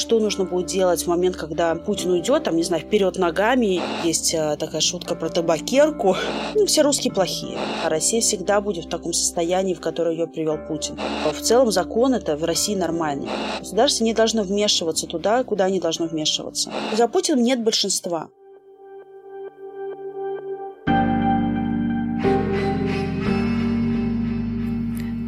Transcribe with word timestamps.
что 0.00 0.18
нужно 0.18 0.44
будет 0.44 0.66
делать 0.66 1.04
в 1.04 1.06
момент, 1.06 1.36
когда 1.36 1.74
Путин 1.76 2.10
уйдет, 2.10 2.44
там, 2.44 2.56
не 2.56 2.64
знаю, 2.64 2.82
вперед 2.82 3.16
ногами. 3.18 3.80
Есть 4.02 4.34
а, 4.34 4.56
такая 4.56 4.80
шутка 4.80 5.14
про 5.14 5.28
табакерку. 5.28 6.16
Ну, 6.54 6.66
все 6.66 6.82
русские 6.82 7.12
плохие. 7.12 7.56
А 7.84 7.88
Россия 7.88 8.20
всегда 8.20 8.60
будет 8.60 8.86
в 8.86 8.88
таком 8.88 9.12
состоянии, 9.12 9.74
в 9.74 9.80
которое 9.80 10.16
ее 10.16 10.26
привел 10.26 10.58
Путин. 10.58 10.98
В 11.32 11.40
целом 11.40 11.70
закон 11.70 12.14
это 12.14 12.36
в 12.36 12.44
России 12.44 12.74
нормальный. 12.74 13.28
Государство 13.60 14.04
не 14.04 14.14
должно 14.14 14.42
вмешиваться 14.42 15.06
туда, 15.06 15.44
куда 15.44 15.68
не 15.68 15.80
должно 15.80 16.06
вмешиваться. 16.06 16.72
За 16.96 17.06
Путиным 17.06 17.42
нет 17.42 17.62
большинства. 17.62 18.28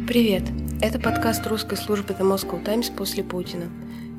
Привет! 0.07 0.43
Это 0.81 0.99
подкаст 0.99 1.47
русской 1.47 1.77
службы 1.77 2.13
The 2.13 2.29
Moscow 2.29 2.61
Times 2.63 2.89
после 2.89 3.23
Путина. 3.23 3.71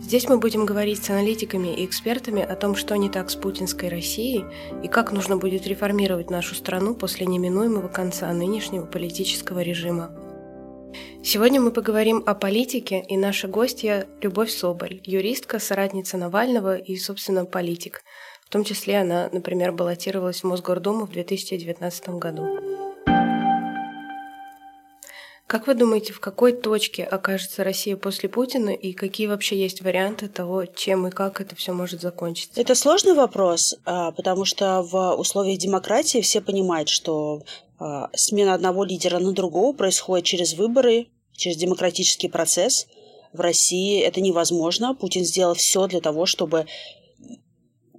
Здесь 0.04 0.29
мы 0.29 0.36
будем 0.36 0.67
говорить 0.67 1.03
с 1.03 1.08
аналитиками 1.08 1.75
и 1.75 1.86
экспертами 1.86 2.43
о 2.43 2.57
том, 2.57 2.76
что 2.76 2.94
не 2.94 3.08
так 3.08 3.31
с 3.31 3.36
путинской 3.36 3.89
Россией 3.89 4.44
и 4.82 4.86
как 4.86 5.13
нужно 5.13 5.39
будет 5.39 5.67
реформировать 5.67 6.29
нашу 6.29 6.54
страну 6.54 6.94
после 6.94 7.25
неминуемого 7.25 7.89
конца 7.89 8.30
нынешнего 8.30 8.85
политического 8.85 9.61
режима. 9.61 10.11
Сегодня 11.22 11.58
мы 11.58 11.71
поговорим 11.71 12.22
о 12.27 12.35
политике, 12.35 13.03
и 13.08 13.17
наша 13.17 13.49
гостья– 13.49 14.07
Любовь 14.21 14.50
Соболь, 14.50 15.00
юристка, 15.04 15.58
соратница 15.58 16.18
Навального 16.18 16.77
и, 16.77 16.96
собственно, 16.96 17.46
политик. 17.46 18.02
В 18.44 18.50
том 18.50 18.63
числе 18.63 18.99
она, 18.99 19.30
например, 19.32 19.72
баллотировалась 19.72 20.43
в 20.43 20.46
Мосгордуму 20.46 21.07
в 21.07 21.13
2019 21.13 22.08
году. 22.11 22.93
Как 25.46 25.66
вы 25.66 25.75
думаете, 25.75 26.14
в 26.14 26.21
какой 26.21 26.53
точке 26.53 27.04
окажется 27.04 27.64
Россия 27.64 27.96
после 27.96 28.30
Путина 28.30 28.71
и 28.71 28.93
какие 28.94 29.26
вообще 29.26 29.58
есть 29.58 29.82
варианты 29.82 30.29
того, 30.29 30.64
чем 30.64 31.07
и 31.07 31.11
как 31.11 31.40
это 31.40 31.54
все 31.54 31.72
может 31.72 32.00
закончиться? 32.00 32.58
Это 32.58 32.74
сложный 32.74 33.12
вопрос, 33.12 33.77
а, 33.84 34.12
потому 34.12 34.46
что 34.46 34.82
в 34.82 35.14
условиях 35.16 35.58
демократии 35.58 36.22
все 36.22 36.41
понимают, 36.41 36.88
что 36.88 37.42
а, 37.78 38.08
смена 38.14 38.54
одного 38.54 38.84
лидера 38.84 39.19
на 39.19 39.32
другого 39.32 39.74
происходит 39.77 40.24
через 40.24 40.54
выборы, 40.54 41.08
через 41.32 41.58
демократический 41.58 42.28
процесс. 42.28 42.86
В 43.34 43.41
России 43.41 44.00
это 44.00 44.22
невозможно. 44.22 44.94
Путин 44.94 45.24
сделал 45.24 45.54
все 45.54 45.86
для 45.88 46.00
того, 46.00 46.24
чтобы 46.24 46.66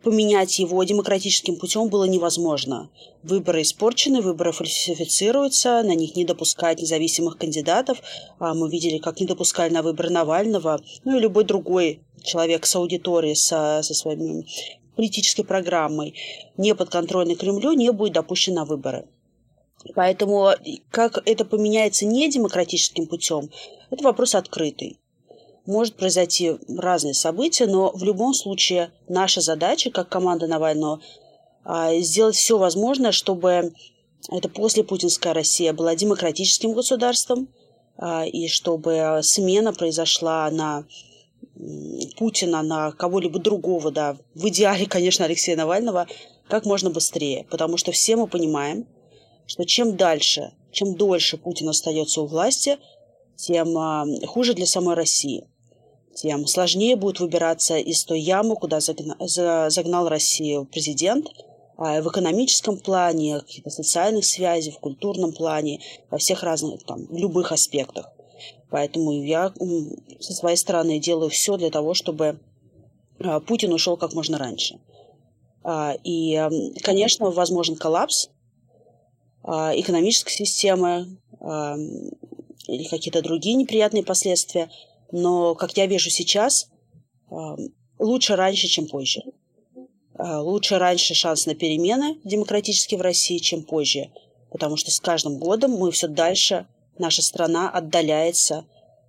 поменять 0.05 0.59
его 0.59 0.83
демократическим 0.83 1.55
путем 1.55 1.89
было 1.89 2.03
невозможно. 2.03 2.91
Выборы 3.23 3.63
испорчены, 3.63 4.21
выборы 4.21 4.51
фальсифицируются, 4.51 5.81
на 5.81 5.95
них 5.95 6.15
не 6.15 6.25
допускают 6.25 6.79
независимых 6.79 7.39
кандидатов. 7.39 7.97
А 8.37 8.53
мы 8.53 8.69
видели, 8.69 8.99
как 8.99 9.19
не 9.19 9.25
допускали 9.25 9.73
на 9.73 9.81
выборы 9.81 10.11
Навального, 10.11 10.79
ну 11.05 11.17
и 11.17 11.19
любой 11.19 11.43
другой 11.43 12.01
человек 12.23 12.67
с 12.67 12.75
аудиторией, 12.75 13.35
со, 13.35 13.81
со 13.81 13.95
своей 13.95 14.45
политической 14.95 15.43
программой, 15.43 16.13
не 16.55 16.75
подконтрольный 16.75 17.35
Кремлю, 17.35 17.73
не 17.73 17.91
будет 17.91 18.13
допущен 18.13 18.53
на 18.53 18.65
выборы. 18.65 19.07
Поэтому 19.95 20.51
как 20.91 21.19
это 21.25 21.45
поменяется 21.45 22.05
не 22.05 22.29
демократическим 22.29 23.07
путем, 23.07 23.49
это 23.89 24.03
вопрос 24.03 24.35
открытый 24.35 24.99
может 25.65 25.95
произойти 25.95 26.57
разные 26.67 27.13
события, 27.13 27.65
но 27.65 27.91
в 27.91 28.03
любом 28.03 28.33
случае 28.33 28.91
наша 29.07 29.41
задача, 29.41 29.89
как 29.89 30.09
команда 30.09 30.47
Навального, 30.47 31.01
а, 31.63 31.95
сделать 31.97 32.35
все 32.35 32.57
возможное, 32.57 33.11
чтобы 33.11 33.73
это 34.31 34.49
после 34.49 34.83
путинская 34.83 35.33
Россия 35.33 35.73
была 35.73 35.95
демократическим 35.95 36.73
государством, 36.73 37.49
а, 37.97 38.25
и 38.25 38.47
чтобы 38.47 39.19
смена 39.23 39.73
произошла 39.73 40.49
на 40.51 40.85
Путина, 42.17 42.61
на 42.61 42.91
кого-либо 42.91 43.39
другого, 43.39 43.89
да, 43.89 44.17
в 44.33 44.47
идеале, 44.49 44.85
конечно, 44.85 45.25
Алексея 45.25 45.55
Навального, 45.55 46.07
как 46.49 46.65
можно 46.65 46.89
быстрее. 46.89 47.45
Потому 47.49 47.77
что 47.77 47.91
все 47.91 48.17
мы 48.17 48.27
понимаем, 48.27 48.85
что 49.47 49.65
чем 49.65 49.95
дальше, 49.95 50.51
чем 50.71 50.95
дольше 50.95 51.37
Путин 51.37 51.69
остается 51.69 52.21
у 52.21 52.25
власти, 52.25 52.77
тем 53.37 53.77
а, 53.77 54.05
хуже 54.27 54.53
для 54.53 54.65
самой 54.65 54.95
России 54.95 55.47
тем 56.15 56.47
сложнее 56.47 56.95
будет 56.95 57.19
выбираться 57.19 57.77
из 57.77 58.03
той 58.05 58.21
ямы, 58.21 58.55
куда 58.55 58.79
загнал 58.79 60.07
Россию 60.07 60.65
президент 60.65 61.27
а 61.77 62.01
в 62.01 62.07
экономическом 62.07 62.77
плане, 62.77 63.41
в 63.65 63.69
социальных 63.69 64.23
связях, 64.23 64.75
в 64.75 64.79
культурном 64.79 65.33
плане, 65.33 65.81
во 66.09 66.17
всех 66.17 66.41
разных, 66.41 66.85
там, 66.85 67.05
в 67.07 67.17
любых 67.17 67.51
аспектах. 67.51 68.09
Поэтому 68.69 69.11
я 69.11 69.53
со 70.21 70.33
своей 70.33 70.55
стороны 70.55 70.99
делаю 70.99 71.29
все 71.29 71.57
для 71.57 71.69
того, 71.69 71.93
чтобы 71.93 72.39
а, 73.19 73.41
Путин 73.41 73.73
ушел 73.73 73.97
как 73.97 74.13
можно 74.13 74.37
раньше. 74.37 74.79
А, 75.63 75.95
и, 76.01 76.41
конечно, 76.81 77.29
возможен 77.29 77.75
коллапс 77.75 78.29
экономической 79.43 80.31
системы 80.31 81.19
или 82.67 82.87
какие-то 82.87 83.21
другие 83.21 83.55
неприятные 83.55 84.03
последствия– 84.03 84.71
но, 85.17 85.55
как 85.55 85.77
я 85.77 85.85
вижу 85.85 86.09
сейчас, 86.09 86.69
лучше 87.99 88.35
раньше, 88.35 88.67
чем 88.67 88.85
позже. 88.85 89.21
А, 90.17 90.41
лучше 90.41 90.77
раньше 90.77 91.13
шанс 91.13 91.45
на 91.45 91.55
перемены 91.55 92.19
демократические 92.25 92.97
в 92.97 93.01
России, 93.01 93.37
чем 93.37 93.63
позже. 93.63 94.11
Потому 94.51 94.75
что 94.75 94.91
с 94.91 94.99
каждым 94.99 95.37
годом 95.37 95.71
мы 95.71 95.89
все 95.91 96.07
дальше, 96.07 96.67
наша 96.97 97.21
страна 97.21 97.69
отдаляется 97.69 98.65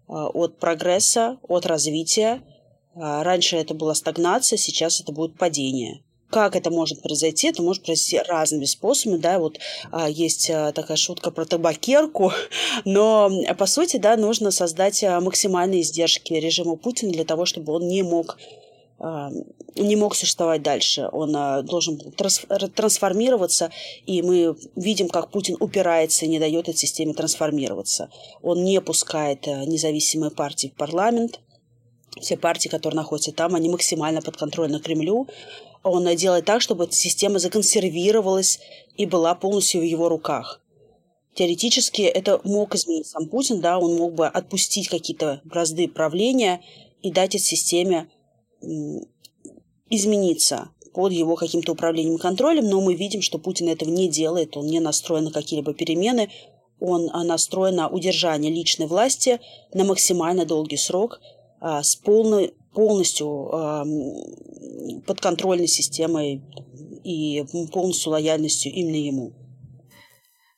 а, 0.07 0.29
от 0.29 0.59
прогресса, 0.59 1.39
от 1.43 1.67
развития. 1.67 2.41
А, 2.95 3.25
раньше 3.25 3.57
это 3.57 3.75
была 3.75 3.95
стагнация, 3.95 4.57
сейчас 4.57 5.01
это 5.01 5.11
будет 5.13 5.37
падение. 5.37 6.05
Как 6.31 6.57
это 6.57 6.71
может 6.71 7.03
произойти? 7.03 7.49
Это 7.49 7.63
может 7.63 7.85
произойти 7.85 8.19
разными 8.29 8.65
способами, 8.65 9.19
да, 9.19 9.39
вот 9.39 9.59
а, 9.93 10.09
есть 10.11 10.51
а, 10.51 10.73
такая 10.73 10.97
шутка 10.97 11.31
про 11.31 11.45
табакерку, 11.45 12.33
но 12.85 13.31
по 13.57 13.67
сути, 13.67 13.97
да, 13.99 14.17
нужно 14.17 14.51
создать 14.51 15.05
а, 15.05 15.21
максимальные 15.21 15.83
издержки 15.83 16.33
режима 16.35 16.77
Путина 16.77 17.13
для 17.13 17.25
того, 17.25 17.45
чтобы 17.45 17.73
он 17.73 17.87
не 17.87 18.03
мог 18.03 18.37
а, 18.99 19.31
не 19.77 19.95
мог 19.97 20.15
существовать 20.15 20.63
дальше. 20.63 21.09
Он 21.13 21.35
а, 21.37 21.63
должен 21.63 21.99
трансформироваться, 21.99 23.71
и 24.07 24.23
мы 24.23 24.57
видим, 24.75 25.09
как 25.09 25.31
Путин 25.31 25.57
упирается 25.61 26.25
и 26.25 26.29
не 26.29 26.39
дает 26.39 26.69
этой 26.69 26.79
системе 26.79 27.13
трансформироваться. 27.13 28.11
Он 28.43 28.65
не 28.65 28.81
пускает 28.81 29.47
а, 29.47 29.65
независимые 29.65 30.31
партии 30.31 30.69
в 30.69 30.79
парламент. 30.79 31.41
Все 32.21 32.39
партии, 32.39 32.69
которые 32.69 32.97
находятся 32.97 33.33
там, 33.33 33.55
они 33.55 33.69
максимально 33.69 34.23
подконтрольны 34.23 34.81
Кремлю 34.81 35.29
он 35.83 36.15
делает 36.17 36.45
так, 36.45 36.61
чтобы 36.61 36.85
эта 36.85 36.95
система 36.95 37.39
законсервировалась 37.39 38.59
и 38.97 39.07
была 39.07 39.35
полностью 39.35 39.81
в 39.81 39.85
его 39.85 40.09
руках. 40.09 40.61
Теоретически 41.35 42.03
это 42.03 42.41
мог 42.45 42.75
изменить 42.75 43.07
сам 43.07 43.29
Путин, 43.29 43.61
да, 43.61 43.79
он 43.79 43.97
мог 43.97 44.15
бы 44.15 44.27
отпустить 44.27 44.89
какие-то 44.89 45.43
бразды 45.45 45.87
правления 45.87 46.63
и 47.03 47.11
дать 47.11 47.35
этой 47.35 47.45
системе 47.45 48.09
измениться 49.91 50.71
под 50.95 51.13
его 51.13 51.37
каким-то 51.37 51.73
управлением 51.73 52.17
и 52.17 52.21
контролем, 52.21 52.71
но 52.71 52.81
мы 52.81 52.95
видим, 52.95 53.21
что 53.21 53.39
Путин 53.39 53.69
этого 53.69 53.91
не 53.91 54.09
делает, 54.09 54.57
он 54.57 54.67
не 54.67 54.81
настроен 54.81 55.25
на 55.25 55.31
какие-либо 55.31 55.75
перемены, 55.75 56.31
он 56.81 57.11
а, 57.13 57.23
настроен 57.23 57.77
на 57.77 57.89
удержание 57.89 58.51
личной 58.51 58.87
власти 58.87 59.41
на 59.75 59.85
максимально 59.85 60.47
долгий 60.47 60.79
срок 60.79 61.21
а, 61.61 61.83
с 61.83 61.97
полной 61.97 62.55
полностью 62.77 63.51
подконтрольной 65.07 65.67
системой 65.67 66.43
и 67.03 67.43
полностью 67.73 68.13
лояльностью 68.13 68.71
именно 68.71 68.97
ему. 68.97 69.33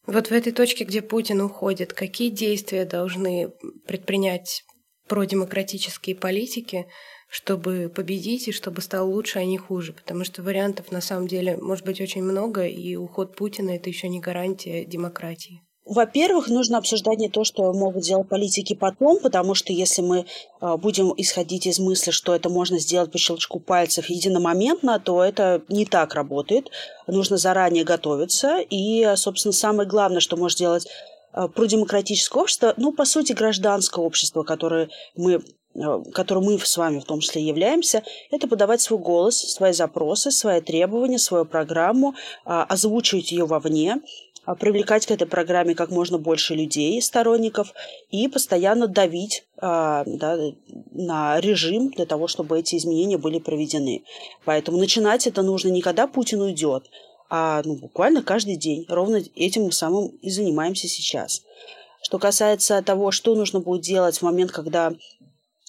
Вот 0.06 0.26
в 0.26 0.32
этой 0.32 0.52
точке, 0.52 0.84
где 0.84 1.00
Путин 1.00 1.40
уходит, 1.40 1.92
какие 1.92 2.30
действия 2.30 2.84
должны 2.84 3.52
предпринять 3.86 4.64
продемократические 5.06 6.16
политики, 6.16 6.86
чтобы 7.30 7.92
победить 7.94 8.48
и 8.48 8.52
чтобы 8.52 8.80
стало 8.80 9.06
лучше, 9.06 9.38
а 9.38 9.44
не 9.44 9.58
хуже? 9.58 9.92
Потому 9.92 10.24
что 10.24 10.42
вариантов 10.42 10.90
на 10.90 11.00
самом 11.00 11.28
деле 11.28 11.56
может 11.58 11.84
быть 11.84 12.00
очень 12.00 12.22
много, 12.22 12.66
и 12.66 12.96
уход 12.96 13.36
Путина 13.36 13.70
это 13.70 13.90
еще 13.90 14.08
не 14.08 14.18
гарантия 14.18 14.84
демократии. 14.84 15.62
Во-первых, 15.88 16.48
нужно 16.48 16.76
обсуждать 16.76 17.18
не 17.18 17.30
то, 17.30 17.44
что 17.44 17.72
могут 17.72 18.02
делать 18.02 18.28
политики 18.28 18.74
потом, 18.74 19.18
потому 19.20 19.54
что 19.54 19.72
если 19.72 20.02
мы 20.02 20.26
а, 20.60 20.76
будем 20.76 21.14
исходить 21.16 21.66
из 21.66 21.78
мысли, 21.78 22.10
что 22.10 22.34
это 22.34 22.50
можно 22.50 22.78
сделать 22.78 23.10
по 23.10 23.16
щелчку 23.16 23.58
пальцев 23.58 24.10
единомоментно, 24.10 25.00
то 25.00 25.24
это 25.24 25.62
не 25.68 25.86
так 25.86 26.14
работает. 26.14 26.70
Нужно 27.06 27.38
заранее 27.38 27.84
готовиться. 27.84 28.58
И, 28.68 29.10
собственно, 29.16 29.52
самое 29.52 29.88
главное, 29.88 30.20
что 30.20 30.36
может 30.36 30.58
сделать 30.58 30.86
а, 31.32 31.48
продемократическое 31.48 32.42
общество, 32.42 32.74
ну, 32.76 32.92
по 32.92 33.06
сути, 33.06 33.32
гражданское 33.32 34.04
общество, 34.04 34.42
которое 34.42 34.90
мы 35.16 35.40
а, 35.74 36.02
которым 36.12 36.44
мы 36.44 36.58
с 36.58 36.76
вами 36.76 36.98
в 36.98 37.04
том 37.04 37.20
числе 37.20 37.42
являемся, 37.42 38.02
это 38.30 38.46
подавать 38.46 38.82
свой 38.82 38.98
голос, 38.98 39.38
свои 39.38 39.72
запросы, 39.72 40.30
свои 40.32 40.60
требования, 40.60 41.18
свою 41.18 41.46
программу, 41.46 42.14
озвучивать 42.44 43.32
ее 43.32 43.46
вовне, 43.46 44.00
привлекать 44.54 45.06
к 45.06 45.10
этой 45.10 45.26
программе 45.26 45.74
как 45.74 45.90
можно 45.90 46.18
больше 46.18 46.54
людей, 46.54 47.00
сторонников, 47.02 47.72
и 48.10 48.28
постоянно 48.28 48.86
давить 48.86 49.44
а, 49.58 50.04
да, 50.06 50.38
на 50.92 51.40
режим 51.40 51.90
для 51.90 52.06
того, 52.06 52.28
чтобы 52.28 52.58
эти 52.58 52.76
изменения 52.76 53.18
были 53.18 53.38
проведены. 53.38 54.04
Поэтому 54.44 54.78
начинать 54.78 55.26
это 55.26 55.42
нужно 55.42 55.68
не 55.68 55.82
когда 55.82 56.06
Путин 56.06 56.40
уйдет, 56.40 56.84
а 57.30 57.62
ну, 57.64 57.76
буквально 57.76 58.22
каждый 58.22 58.56
день. 58.56 58.86
Ровно 58.88 59.22
этим 59.36 59.64
мы 59.64 59.72
самым 59.72 60.08
и 60.22 60.30
занимаемся 60.30 60.88
сейчас. 60.88 61.42
Что 62.02 62.18
касается 62.18 62.80
того, 62.82 63.10
что 63.10 63.34
нужно 63.34 63.60
будет 63.60 63.82
делать 63.82 64.18
в 64.18 64.22
момент, 64.22 64.50
когда 64.50 64.94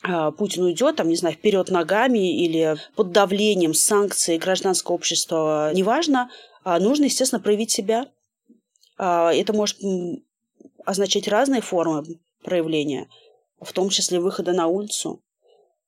а, 0.04 0.31
Путин 0.31 0.64
уйдет, 0.64 0.96
там, 0.96 1.10
не 1.10 1.16
знаю, 1.16 1.36
вперед 1.36 1.70
ногами 1.70 2.44
или 2.44 2.78
под 2.96 3.12
давлением 3.12 3.74
санкций 3.74 4.38
гражданского 4.38 4.96
общества, 4.96 5.72
неважно, 5.74 6.30
а 6.64 6.80
нужно, 6.80 7.06
естественно, 7.06 7.42
проявить 7.42 7.72
себя. 7.72 8.08
А, 9.00 9.34
это 9.34 9.54
может 9.54 9.78
означать 10.86 11.28
разные 11.28 11.62
формы 11.62 12.19
проявления, 12.44 13.10
в 13.60 13.72
том 13.74 13.90
числе 13.90 14.19
выхода 14.19 14.54
на 14.54 14.68
улицу. 14.68 15.24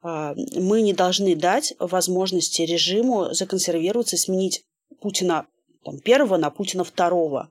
Мы 0.02 0.82
не 0.82 0.94
должны 0.94 1.36
дать 1.36 1.76
возможности 1.78 2.64
режиму 2.64 3.34
законсервироваться 3.34 4.18
сменить 4.18 4.66
Путина 5.00 5.46
там, 5.84 6.00
первого 6.00 6.38
на 6.38 6.50
Путина 6.50 6.84
второго. 6.84 7.50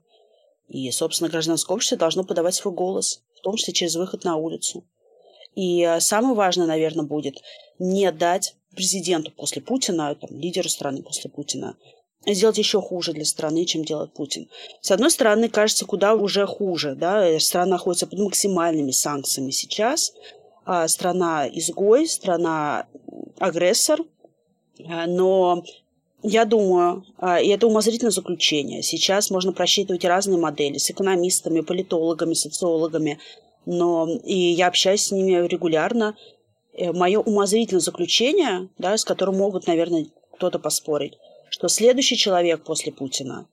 И, 0.67 0.89
собственно, 0.91 1.29
гражданское 1.29 1.73
общество 1.73 1.97
должно 1.97 2.23
подавать 2.23 2.55
свой 2.55 2.73
голос, 2.73 3.23
в 3.35 3.41
том 3.41 3.55
числе 3.55 3.73
через 3.73 3.95
выход 3.95 4.23
на 4.23 4.35
улицу. 4.35 4.85
И 5.55 5.81
э, 5.81 5.99
самое 5.99 6.33
важное, 6.33 6.65
наверное, 6.65 7.05
будет 7.05 7.41
не 7.79 8.11
дать 8.11 8.55
президенту 8.75 9.31
после 9.31 9.61
Путина, 9.61 10.15
там, 10.15 10.29
лидеру 10.37 10.69
страны 10.69 11.03
после 11.03 11.29
Путина, 11.29 11.77
сделать 12.25 12.57
еще 12.57 12.81
хуже 12.81 13.13
для 13.13 13.25
страны, 13.25 13.65
чем 13.65 13.83
делает 13.83 14.13
Путин. 14.13 14.47
С 14.81 14.91
одной 14.91 15.11
стороны, 15.11 15.49
кажется, 15.49 15.85
куда 15.85 16.13
уже 16.13 16.45
хуже. 16.45 16.95
Да? 16.95 17.39
Страна 17.39 17.71
находится 17.71 18.07
под 18.07 18.19
максимальными 18.19 18.91
санкциями 18.91 19.51
сейчас. 19.51 20.13
А 20.65 20.87
страна 20.87 21.47
изгой, 21.47 22.07
страна 22.07 22.85
агрессор. 23.39 24.01
А, 24.87 25.07
но 25.07 25.63
я 26.23 26.45
думаю, 26.45 27.03
а, 27.17 27.41
и 27.41 27.49
это 27.49 27.67
умозрительное 27.67 28.11
заключение, 28.11 28.83
сейчас 28.83 29.31
можно 29.31 29.53
просчитывать 29.53 30.05
разные 30.05 30.39
модели 30.39 30.77
с 30.77 30.91
экономистами, 30.91 31.61
политологами, 31.61 32.35
социологами, 32.35 33.19
но 33.65 34.07
и 34.23 34.35
я 34.35 34.67
общаюсь 34.67 35.05
с 35.05 35.11
ними 35.11 35.47
регулярно. 35.47 36.15
Э, 36.73 36.91
Мое 36.91 37.19
умозрительное 37.19 37.81
заключение, 37.81 38.69
да, 38.77 38.97
с 38.97 39.03
которым 39.05 39.37
могут, 39.37 39.67
наверное, 39.67 40.07
кто-то 40.35 40.59
поспорить, 40.59 41.17
что 41.51 41.67
следующий 41.67 42.17
человек 42.17 42.63
после 42.63 42.91
Путина 42.91 43.45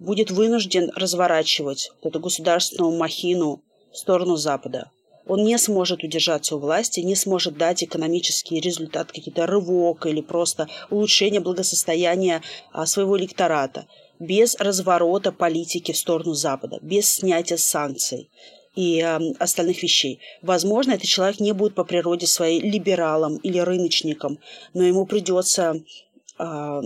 будет 0.00 0.32
вынужден 0.32 0.90
разворачивать 0.96 1.92
эту 2.02 2.18
государственную 2.18 2.98
махину 2.98 3.62
в 3.92 3.96
сторону 3.96 4.34
Запада 4.34 4.90
он 5.26 5.44
не 5.44 5.56
сможет 5.58 6.02
удержаться 6.02 6.56
у 6.56 6.58
власти, 6.58 7.00
не 7.00 7.14
сможет 7.14 7.56
дать 7.56 7.84
экономический 7.84 8.60
результат, 8.60 9.12
какие-то 9.12 9.46
рывок 9.46 10.06
или 10.06 10.20
просто 10.20 10.68
улучшение 10.90 11.40
благосостояния 11.40 12.42
а, 12.72 12.86
своего 12.86 13.16
электората 13.18 13.86
без 14.18 14.56
разворота 14.56 15.32
политики 15.32 15.92
в 15.92 15.96
сторону 15.96 16.34
Запада, 16.34 16.78
без 16.82 17.08
снятия 17.08 17.56
санкций 17.56 18.30
и 18.74 19.00
э, 19.00 19.18
остальных 19.38 19.82
вещей. 19.82 20.20
Возможно, 20.42 20.92
этот 20.92 21.06
человек 21.06 21.40
не 21.40 21.52
будет 21.52 21.74
по 21.74 21.84
природе 21.84 22.26
своей 22.26 22.60
либералом 22.60 23.36
или 23.38 23.58
рыночником, 23.58 24.38
но 24.74 24.84
ему 24.84 25.06
придется 25.06 25.82
э, 26.38 26.80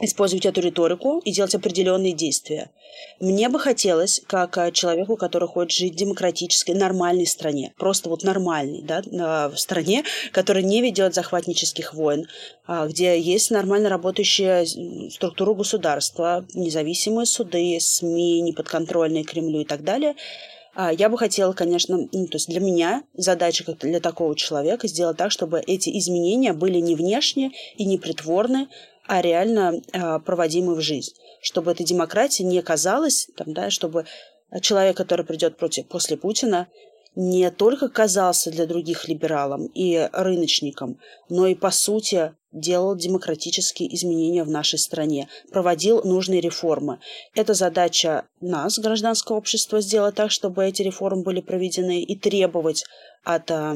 использовать 0.00 0.46
эту 0.46 0.60
риторику 0.60 1.20
и 1.24 1.32
делать 1.32 1.54
определенные 1.54 2.12
действия. 2.12 2.70
Мне 3.20 3.48
бы 3.48 3.58
хотелось, 3.58 4.22
как 4.26 4.58
э, 4.58 4.72
человеку, 4.72 5.16
который 5.16 5.48
хочет 5.48 5.78
жить 5.78 5.94
в 5.94 5.96
демократической, 5.96 6.72
нормальной 6.72 7.26
стране, 7.26 7.72
просто 7.78 8.08
вот 8.08 8.22
нормальной, 8.22 8.82
да, 8.82 9.48
в 9.48 9.56
стране, 9.56 10.04
которая 10.32 10.62
не 10.62 10.82
ведет 10.82 11.14
захватнических 11.14 11.94
войн, 11.94 12.26
а, 12.66 12.86
где 12.86 13.18
есть 13.18 13.50
нормально 13.50 13.88
работающая 13.88 14.66
структура 15.10 15.54
государства, 15.54 16.44
независимые 16.54 17.26
суды, 17.26 17.78
СМИ, 17.80 18.40
неподконтрольные 18.42 19.24
Кремлю 19.24 19.60
и 19.60 19.64
так 19.64 19.82
далее– 19.82 20.14
а, 20.78 20.92
я 20.92 21.08
бы 21.08 21.16
хотела, 21.16 21.54
конечно, 21.54 21.96
ну, 21.96 22.26
то 22.26 22.36
есть 22.36 22.48
для 22.48 22.60
меня 22.60 23.02
задача 23.14 23.64
как 23.64 23.78
для 23.78 23.98
такого 23.98 24.36
человека 24.36 24.86
сделать 24.88 25.16
так, 25.16 25.32
чтобы 25.32 25.62
эти 25.66 25.88
изменения 25.98 26.52
были 26.52 26.80
не 26.80 26.94
внешние 26.94 27.52
и 27.78 27.86
не 27.86 27.96
притворны, 27.96 28.68
а 29.06 29.22
реально 29.22 29.80
а, 29.92 30.18
проводимы 30.18 30.74
в 30.74 30.80
жизнь. 30.80 31.14
Чтобы 31.40 31.72
эта 31.72 31.84
демократия 31.84 32.44
не 32.44 32.60
казалась, 32.62 33.28
там, 33.36 33.52
да, 33.52 33.70
чтобы 33.70 34.06
человек, 34.62 34.96
который 34.96 35.24
придет 35.24 35.56
против, 35.56 35.86
после 35.86 36.16
Путина, 36.16 36.68
не 37.16 37.50
только 37.50 37.88
казался 37.88 38.50
для 38.50 38.66
других 38.66 39.08
либералом 39.08 39.66
и 39.74 40.08
рыночником, 40.12 41.00
но 41.30 41.46
и, 41.46 41.54
по 41.54 41.70
сути, 41.70 42.34
делал 42.52 42.94
демократические 42.94 43.94
изменения 43.94 44.44
в 44.44 44.50
нашей 44.50 44.78
стране, 44.78 45.28
проводил 45.50 46.02
нужные 46.04 46.40
реформы. 46.40 47.00
Это 47.34 47.54
задача 47.54 48.26
нас, 48.40 48.78
гражданского 48.78 49.36
общества, 49.36 49.80
сделать 49.80 50.14
так, 50.14 50.30
чтобы 50.30 50.64
эти 50.64 50.82
реформы 50.82 51.22
были 51.22 51.40
проведены 51.40 52.02
и 52.02 52.16
требовать 52.16 52.84
от 53.24 53.50
а, 53.50 53.74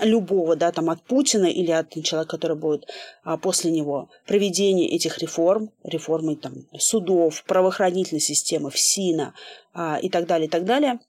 любого, 0.00 0.54
да, 0.54 0.70
там, 0.70 0.90
от 0.90 1.02
Путина 1.02 1.46
или 1.46 1.70
от 1.70 1.90
человека, 2.04 2.36
который 2.36 2.56
будет 2.56 2.86
а, 3.24 3.38
после 3.38 3.70
него, 3.70 4.10
проведения 4.26 4.88
этих 4.88 5.18
реформ, 5.18 5.70
реформы 5.82 6.36
там, 6.36 6.66
судов, 6.78 7.42
правоохранительной 7.44 8.20
системы, 8.20 8.70
ФСИНа 8.70 9.34
а, 9.72 9.98
и 10.00 10.08
так 10.10 10.26
далее, 10.26 10.48
и 10.48 10.50
так 10.50 10.64
далее– 10.66 11.00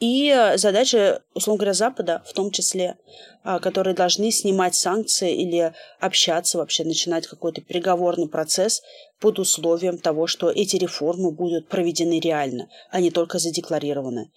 и 0.00 0.54
задача, 0.56 1.22
условно 1.34 1.58
говоря, 1.58 1.74
Запада 1.74 2.22
в 2.26 2.32
том 2.32 2.50
числе, 2.50 2.96
а, 3.44 3.58
которые 3.58 3.94
должны 3.94 4.30
снимать 4.30 4.74
санкции 4.74 5.34
или 5.34 5.74
общаться 6.00 6.58
вообще, 6.58 6.84
начинать 6.84 7.26
какой-то 7.26 7.60
переговорный 7.60 8.28
процесс 8.28 8.82
под 9.20 9.38
условием 9.38 9.98
того, 9.98 10.26
что 10.26 10.50
эти 10.50 10.76
реформы 10.76 11.30
будут 11.32 11.68
проведены 11.68 12.18
реально, 12.18 12.68
а 12.90 13.00
не 13.00 13.10
только 13.10 13.38
задекларированы. 13.38 14.30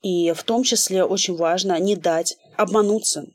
И 0.00 0.32
в 0.32 0.42
том 0.44 0.62
числе 0.62 1.04
очень 1.04 1.36
важно 1.36 1.78
не 1.78 1.96
дать 1.96 2.38
обмануться, 2.56 3.26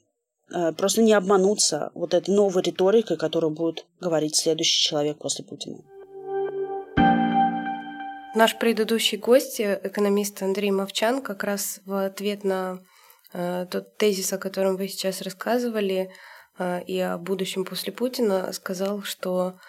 а, 0.52 0.72
просто 0.72 1.04
не 1.04 1.14
обмануться 1.14 1.92
вот 1.94 2.16
этой 2.16 2.34
новой 2.34 2.64
риторикой, 2.64 3.18
которую 3.18 3.52
будет 3.52 3.86
говорить 4.00 4.36
следующий 4.36 4.82
человек 4.82 5.20
после 5.20 5.46
Путина. 5.46 5.84
Наш 8.36 8.58
предыдущий 8.58 9.20
гость, 9.20 9.62
экономист 9.62 10.42
Андрей 10.42 10.72
Мовчан, 10.72 11.22
как 11.22 11.44
раз 11.44 11.82
в 11.86 12.04
ответ 12.04 12.44
на 12.44 12.80
э, 13.32 13.68
тот 13.70 13.96
тезис, 13.98 14.34
о 14.34 14.40
котором 14.40 14.76
вы 14.76 14.88
сейчас 14.88 15.22
рассказывали, 15.22 16.10
э, 16.58 16.82
и 16.88 17.00
о 17.00 17.20
будущем 17.20 17.64
после 17.64 17.94
Путина, 17.94 18.52
сказал, 18.52 19.04
что 19.04 19.60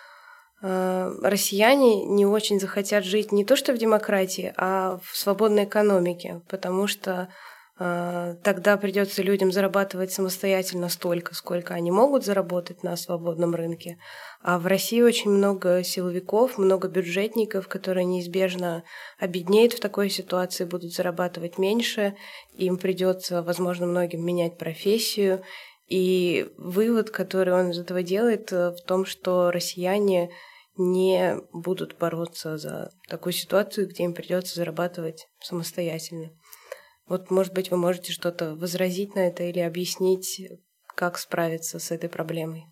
э, 0.62 1.12
россияне 1.23 2.06
не 2.06 2.25
очень 2.25 2.59
захотят 2.59 3.04
жить 3.04 3.33
не 3.33 3.44
то 3.44 3.54
что 3.54 3.75
в 3.75 3.78
демократии, 3.78 4.54
а 4.56 4.99
в 5.04 5.14
свободной 5.14 5.64
экономике, 5.64 6.40
потому 6.49 6.87
что 6.87 7.11
э, 7.12 7.53
тогда 7.76 8.76
придется 8.76 9.23
людям 9.23 9.50
зарабатывать 9.50 10.12
самостоятельно 10.12 10.88
столько, 10.88 11.35
сколько 11.35 11.75
они 11.75 11.90
могут 11.90 12.25
заработать 12.25 12.85
на 12.85 12.97
свободном 12.97 13.54
рынке, 13.54 13.99
а 14.43 14.59
в 14.59 14.66
России 14.66 15.02
очень 15.02 15.31
много 15.31 15.83
силовиков, 15.83 16.57
много 16.57 16.87
бюджетников, 16.87 17.66
которые 17.66 18.04
неизбежно 18.04 18.85
обеднеют 19.19 19.73
в 19.73 19.81
такой 19.81 20.09
ситуации, 20.09 20.64
будут 20.64 20.93
зарабатывать 20.93 21.59
меньше, 21.59 22.14
им 22.52 22.76
придется, 22.76 23.43
возможно, 23.43 23.87
многим 23.87 24.25
менять 24.25 24.57
профессию. 24.57 25.43
И 25.88 26.50
вывод, 26.57 27.11
который 27.11 27.52
он 27.54 27.71
из 27.71 27.78
этого 27.78 28.02
делает, 28.02 28.52
э, 28.52 28.71
в 28.71 28.81
том, 28.87 29.04
что 29.04 29.50
россияне 29.50 30.31
не 30.76 31.37
будут 31.52 31.99
бороться 31.99 32.57
за 32.57 32.90
такую 33.09 33.33
ситуацию, 33.33 33.88
где 33.88 34.04
им 34.04 34.14
придется 34.14 34.57
зарабатывать 34.57 35.28
самостоятельно. 35.40 36.31
Вот, 37.06 37.30
может 37.30 37.52
быть, 37.52 37.70
вы 37.70 37.76
можете 37.76 38.12
что-то 38.12 38.54
возразить 38.54 39.14
на 39.14 39.20
это 39.26 39.42
или 39.42 39.58
объяснить, 39.58 40.40
как 40.94 41.18
справиться 41.18 41.78
с 41.78 41.90
этой 41.90 42.08
проблемой. 42.08 42.64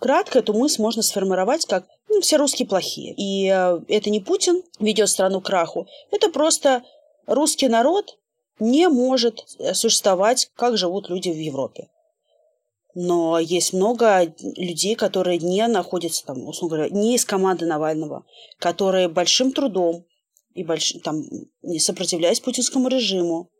Кратко 0.00 0.40
эту 0.40 0.52
мысль 0.52 0.82
можно 0.82 1.02
сформировать 1.02 1.64
как 1.66 1.86
ну, 2.08 2.20
все 2.20 2.36
русские 2.36 2.68
плохие. 2.68 3.14
И 3.16 3.48
э, 3.48 3.80
это 3.88 4.10
не 4.10 4.20
Путин 4.20 4.62
ведет 4.78 5.08
страну 5.08 5.40
к 5.40 5.46
краху, 5.46 5.86
это 6.10 6.28
просто 6.30 6.82
русский 7.26 7.68
народ 7.68 8.18
не 8.58 8.88
может 8.88 9.44
существовать, 9.74 10.50
как 10.54 10.76
живут 10.76 11.08
люди 11.08 11.28
в 11.28 11.36
Европе. 11.36 11.88
Но 12.94 13.38
есть 13.38 13.74
много 13.74 14.34
людей, 14.56 14.94
которые 14.94 15.38
не 15.38 15.66
находятся 15.66 16.24
там, 16.24 16.46
условно 16.48 16.78
говоря, 16.78 16.94
не 16.94 17.14
из 17.14 17.26
команды 17.26 17.66
Навального, 17.66 18.24
которые 18.58 19.08
большим 19.08 19.52
трудом 19.52 20.06
и 20.54 20.64
больш... 20.64 20.94
там, 21.04 21.22
не 21.62 21.78
сопротивляясь 21.78 22.40
путинскому 22.40 22.88
режиму, 22.88 23.50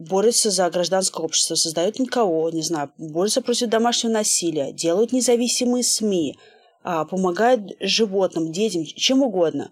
борются 0.00 0.50
за 0.50 0.68
гражданское 0.70 1.22
общество, 1.22 1.54
создают 1.54 1.98
никого, 1.98 2.48
не 2.50 2.62
знаю, 2.62 2.90
борются 2.96 3.42
против 3.42 3.68
домашнего 3.68 4.12
насилия, 4.12 4.72
делают 4.72 5.12
независимые 5.12 5.84
СМИ, 5.84 6.38
а, 6.82 7.04
помогают 7.04 7.72
животным, 7.80 8.50
детям, 8.50 8.84
чем 8.84 9.22
угодно. 9.22 9.70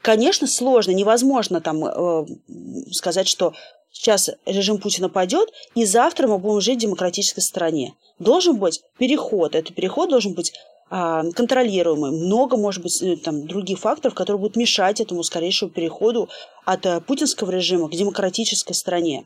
Конечно, 0.00 0.46
сложно, 0.46 0.92
невозможно 0.92 1.60
там 1.60 1.84
э, 1.84 2.26
сказать, 2.92 3.26
что 3.26 3.54
сейчас 3.90 4.30
режим 4.44 4.78
Путина 4.78 5.08
пойдет, 5.08 5.52
и 5.74 5.84
завтра 5.84 6.28
мы 6.28 6.38
будем 6.38 6.60
жить 6.60 6.78
в 6.78 6.82
демократической 6.82 7.40
стране. 7.40 7.94
Должен 8.20 8.56
быть 8.56 8.82
переход. 8.98 9.56
Этот 9.56 9.74
переход 9.74 10.10
должен 10.10 10.34
быть 10.34 10.52
а, 10.88 11.24
контролируемый. 11.32 12.12
Много, 12.12 12.56
может 12.56 12.84
быть, 12.84 13.02
э, 13.02 13.16
там, 13.16 13.48
других 13.48 13.80
факторов, 13.80 14.14
которые 14.14 14.38
будут 14.38 14.54
мешать 14.54 15.00
этому 15.00 15.24
скорейшему 15.24 15.72
переходу 15.72 16.28
от 16.64 16.86
э, 16.86 17.00
путинского 17.00 17.50
режима 17.50 17.88
к 17.88 17.92
демократической 17.92 18.74
стране. 18.74 19.24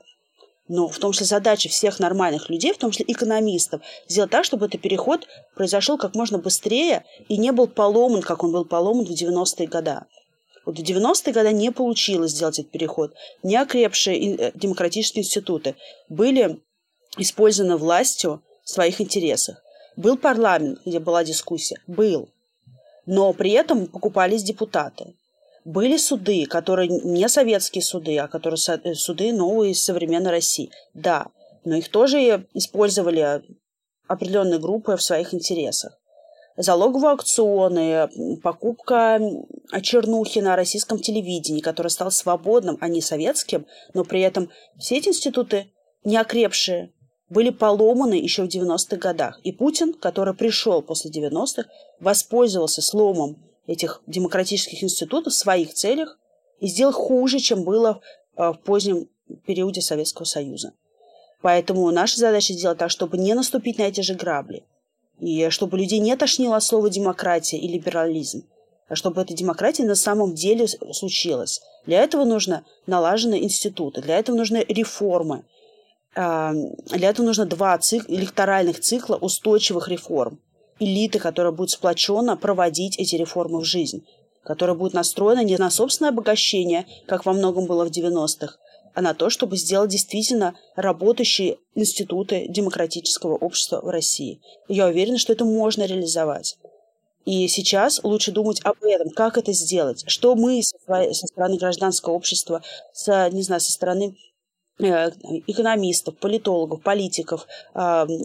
Но 0.72 0.86
в 0.86 0.98
том 0.98 1.10
числе 1.10 1.26
задача 1.26 1.68
всех 1.68 1.98
нормальных 1.98 2.48
людей, 2.48 2.72
в 2.72 2.78
том 2.78 2.92
числе 2.92 3.04
экономистов, 3.08 3.82
сделать 4.06 4.30
так, 4.30 4.44
чтобы 4.44 4.66
этот 4.66 4.80
переход 4.80 5.26
произошел 5.56 5.98
как 5.98 6.14
можно 6.14 6.38
быстрее 6.38 7.04
и 7.28 7.38
не 7.38 7.50
был 7.50 7.66
поломан, 7.66 8.22
как 8.22 8.44
он 8.44 8.52
был 8.52 8.64
поломан 8.64 9.04
в 9.04 9.10
90-е 9.10 9.66
годы. 9.66 10.02
Вот 10.64 10.78
в 10.78 10.82
90-е 10.82 11.32
годы 11.32 11.52
не 11.52 11.72
получилось 11.72 12.30
сделать 12.30 12.60
этот 12.60 12.70
переход. 12.70 13.12
Не 13.42 13.56
окрепшие 13.56 14.36
э, 14.36 14.52
демократические 14.54 15.24
институты 15.24 15.74
были 16.08 16.60
использованы 17.18 17.76
властью 17.76 18.40
в 18.62 18.70
своих 18.70 19.00
интересах. 19.00 19.60
Был 19.96 20.16
парламент, 20.16 20.78
где 20.86 21.00
была 21.00 21.24
дискуссия? 21.24 21.80
Был. 21.88 22.28
Но 23.06 23.32
при 23.32 23.50
этом 23.50 23.88
покупались 23.88 24.44
депутаты. 24.44 25.14
Были 25.70 25.98
суды, 25.98 26.46
которые 26.46 26.88
не 26.88 27.28
советские 27.28 27.82
суды, 27.82 28.18
а 28.18 28.26
которые 28.26 28.58
э, 28.82 28.94
суды 28.94 29.32
новые 29.32 29.70
из 29.70 29.84
современной 29.84 30.32
России. 30.32 30.72
Да, 30.94 31.28
но 31.64 31.76
их 31.76 31.90
тоже 31.90 32.48
использовали 32.54 33.44
определенные 34.08 34.58
группы 34.58 34.96
в 34.96 35.02
своих 35.02 35.32
интересах. 35.32 35.96
Залоговые 36.56 37.12
аукционы, 37.12 38.08
покупка 38.42 39.20
чернухи 39.80 40.40
на 40.40 40.56
российском 40.56 40.98
телевидении, 40.98 41.60
который 41.60 41.92
стал 41.92 42.10
свободным, 42.10 42.76
а 42.80 42.88
не 42.88 43.00
советским, 43.00 43.64
но 43.94 44.02
при 44.02 44.22
этом 44.22 44.50
все 44.76 44.96
эти 44.96 45.10
институты 45.10 45.70
не 46.02 46.16
окрепшие, 46.16 46.92
были 47.28 47.50
поломаны 47.50 48.14
еще 48.14 48.42
в 48.42 48.48
90-х 48.48 48.96
годах. 48.96 49.38
И 49.44 49.52
Путин, 49.52 49.94
который 49.94 50.34
пришел 50.34 50.82
после 50.82 51.12
90-х, 51.12 51.70
воспользовался 52.00 52.82
сломом 52.82 53.49
этих 53.70 54.02
демократических 54.08 54.82
институтов 54.82 55.32
в 55.32 55.36
своих 55.36 55.72
целях 55.74 56.18
и 56.58 56.66
сделал 56.66 56.92
хуже, 56.92 57.38
чем 57.38 57.62
было 57.62 58.00
э, 58.36 58.50
в 58.50 58.58
позднем 58.64 59.08
периоде 59.46 59.80
Советского 59.80 60.24
Союза. 60.24 60.72
Поэтому 61.40 61.88
наша 61.92 62.18
задача 62.18 62.52
сделать 62.52 62.78
так, 62.78 62.90
чтобы 62.90 63.16
не 63.16 63.32
наступить 63.32 63.78
на 63.78 63.82
эти 63.82 64.00
же 64.00 64.14
грабли. 64.14 64.64
И 65.20 65.48
чтобы 65.50 65.78
людей 65.78 66.00
не 66.00 66.16
тошнило 66.16 66.56
от 66.56 66.64
слова 66.64 66.90
демократия 66.90 67.58
и 67.58 67.68
либерализм. 67.68 68.42
А 68.88 68.96
чтобы 68.96 69.22
эта 69.22 69.34
демократия 69.34 69.84
на 69.84 69.94
самом 69.94 70.34
деле 70.34 70.66
случилась. 70.66 71.62
Для 71.86 72.02
этого 72.02 72.24
нужно 72.24 72.64
налажены 72.86 73.40
институты, 73.40 74.02
для 74.02 74.18
этого 74.18 74.34
нужны 74.36 74.64
реформы. 74.66 75.44
А, 76.16 76.52
для 76.86 77.10
этого 77.10 77.24
нужно 77.24 77.46
два 77.46 77.78
цикла, 77.78 78.12
электоральных 78.12 78.80
цикла 78.80 79.14
устойчивых 79.14 79.88
реформ 79.88 80.40
элиты, 80.80 81.18
которая 81.18 81.52
будет 81.52 81.70
сплоченно 81.70 82.36
проводить 82.36 82.98
эти 82.98 83.14
реформы 83.14 83.60
в 83.60 83.64
жизнь, 83.64 84.04
которая 84.42 84.74
будет 84.74 84.94
настроена 84.94 85.44
не 85.44 85.56
на 85.56 85.70
собственное 85.70 86.10
обогащение, 86.10 86.86
как 87.06 87.26
во 87.26 87.32
многом 87.32 87.66
было 87.66 87.84
в 87.84 87.90
90-х, 87.90 88.56
а 88.94 89.02
на 89.02 89.14
то, 89.14 89.30
чтобы 89.30 89.56
сделать 89.56 89.90
действительно 89.90 90.54
работающие 90.74 91.58
институты 91.74 92.46
демократического 92.48 93.36
общества 93.36 93.80
в 93.82 93.88
России. 93.88 94.40
Я 94.68 94.86
уверена, 94.86 95.18
что 95.18 95.32
это 95.32 95.44
можно 95.44 95.84
реализовать. 95.84 96.56
И 97.26 97.46
сейчас 97.48 98.02
лучше 98.02 98.32
думать 98.32 98.60
об 98.64 98.82
этом, 98.82 99.10
как 99.10 99.36
это 99.36 99.52
сделать, 99.52 100.04
что 100.06 100.34
мы 100.34 100.62
со, 100.62 101.12
стороны 101.12 101.58
гражданского 101.58 102.14
общества, 102.14 102.62
со, 102.92 103.28
не 103.30 103.42
знаю, 103.42 103.60
со 103.60 103.70
стороны 103.70 104.16
э, 104.78 105.10
экономистов, 105.46 106.16
политологов, 106.16 106.82
политиков, 106.82 107.46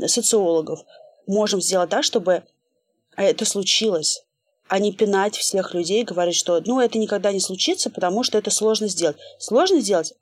социологов 0.08 0.86
можем 1.28 1.62
сделать 1.62 1.90
так, 1.90 2.04
чтобы 2.04 2.44
это 3.16 3.46
случилось, 3.46 4.24
а 4.68 4.80
не 4.80 4.92
пинать 4.92 5.36
всех 5.36 5.74
людей 5.74 6.04
говорить, 6.04 6.36
что 6.36 6.62
ну, 6.66 6.80
это 6.80 6.98
никогда 6.98 7.32
не 7.32 7.40
случится, 7.40 7.90
потому 7.90 8.24
что 8.24 8.38
это 8.38 8.52
сложно 8.52 8.88
сделать. 8.88 9.18
Сложно 9.40 9.80
сделать? 9.80 10.14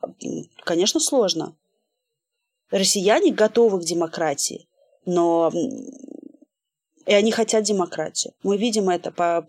Конечно, 0.64 1.00
сложно. 1.00 1.56
Россияне 2.70 3.32
готовы 3.32 3.80
к 3.80 3.86
демократии, 3.86 4.68
но 5.06 5.52
и 7.06 7.14
они 7.14 7.32
хотят 7.32 7.64
демократию. 7.64 8.34
Мы 8.44 8.58
видим 8.58 8.90
это 8.90 9.12
по, 9.12 9.48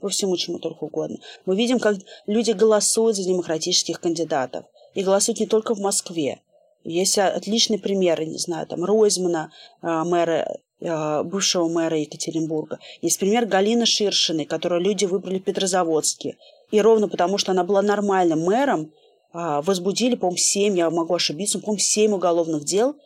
по 0.00 0.08
всему, 0.08 0.36
чему 0.36 0.58
только 0.58 0.84
угодно. 0.84 1.18
Мы 1.44 1.56
видим, 1.56 1.78
как 1.78 1.96
люди 2.26 2.52
голосуют 2.52 3.16
за 3.16 3.24
демократических 3.24 4.00
кандидатов. 4.00 4.64
И 4.94 5.02
голосуют 5.02 5.40
не 5.40 5.46
только 5.46 5.74
в 5.74 5.80
Москве. 5.80 6.40
Есть 6.84 7.18
отличные 7.18 7.78
примеры, 7.78 8.26
не 8.26 8.36
знаю, 8.36 8.66
там 8.66 8.84
Ройзмана, 8.84 9.50
а, 9.80 10.04
мэра 10.04 10.58
а, 10.82 11.22
бывшего 11.22 11.66
мэра 11.66 11.98
Екатеринбурга. 11.98 12.78
Есть 13.00 13.18
пример 13.18 13.46
Галины 13.46 13.86
Ширшиной, 13.86 14.44
которую 14.44 14.82
люди 14.82 15.06
выбрали 15.06 15.38
в 15.38 15.44
Петрозаводске. 15.44 16.36
И 16.70 16.80
ровно 16.80 17.08
потому, 17.08 17.38
что 17.38 17.52
она 17.52 17.64
была 17.64 17.80
нормальным 17.80 18.40
мэром, 18.40 18.92
а, 19.32 19.62
возбудили, 19.62 20.14
по-моему, 20.14 20.36
семь, 20.36 20.76
я 20.76 20.90
могу 20.90 21.14
ошибиться, 21.14 21.58
по-моему, 21.58 21.78
семь 21.78 22.12
уголовных 22.12 22.64
дел 22.64 22.96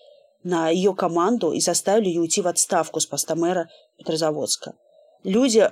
на 0.43 0.71
ее 0.71 0.93
команду 0.93 1.53
и 1.53 1.61
заставили 1.61 2.09
ее 2.09 2.21
уйти 2.21 2.43
в 2.43 2.49
отставку 2.49 2.99
с 2.99 3.07
поста 3.07 3.37
мэра 3.37 3.71
Петрозаводска. 3.97 4.75
Люди 5.23 5.71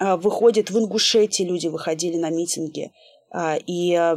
выходят 0.00 0.70
в 0.70 0.78
Ингушетии, 0.78 1.44
люди 1.44 1.68
выходили 1.68 2.16
на 2.16 2.30
митинги, 2.30 2.90
и 3.66 4.14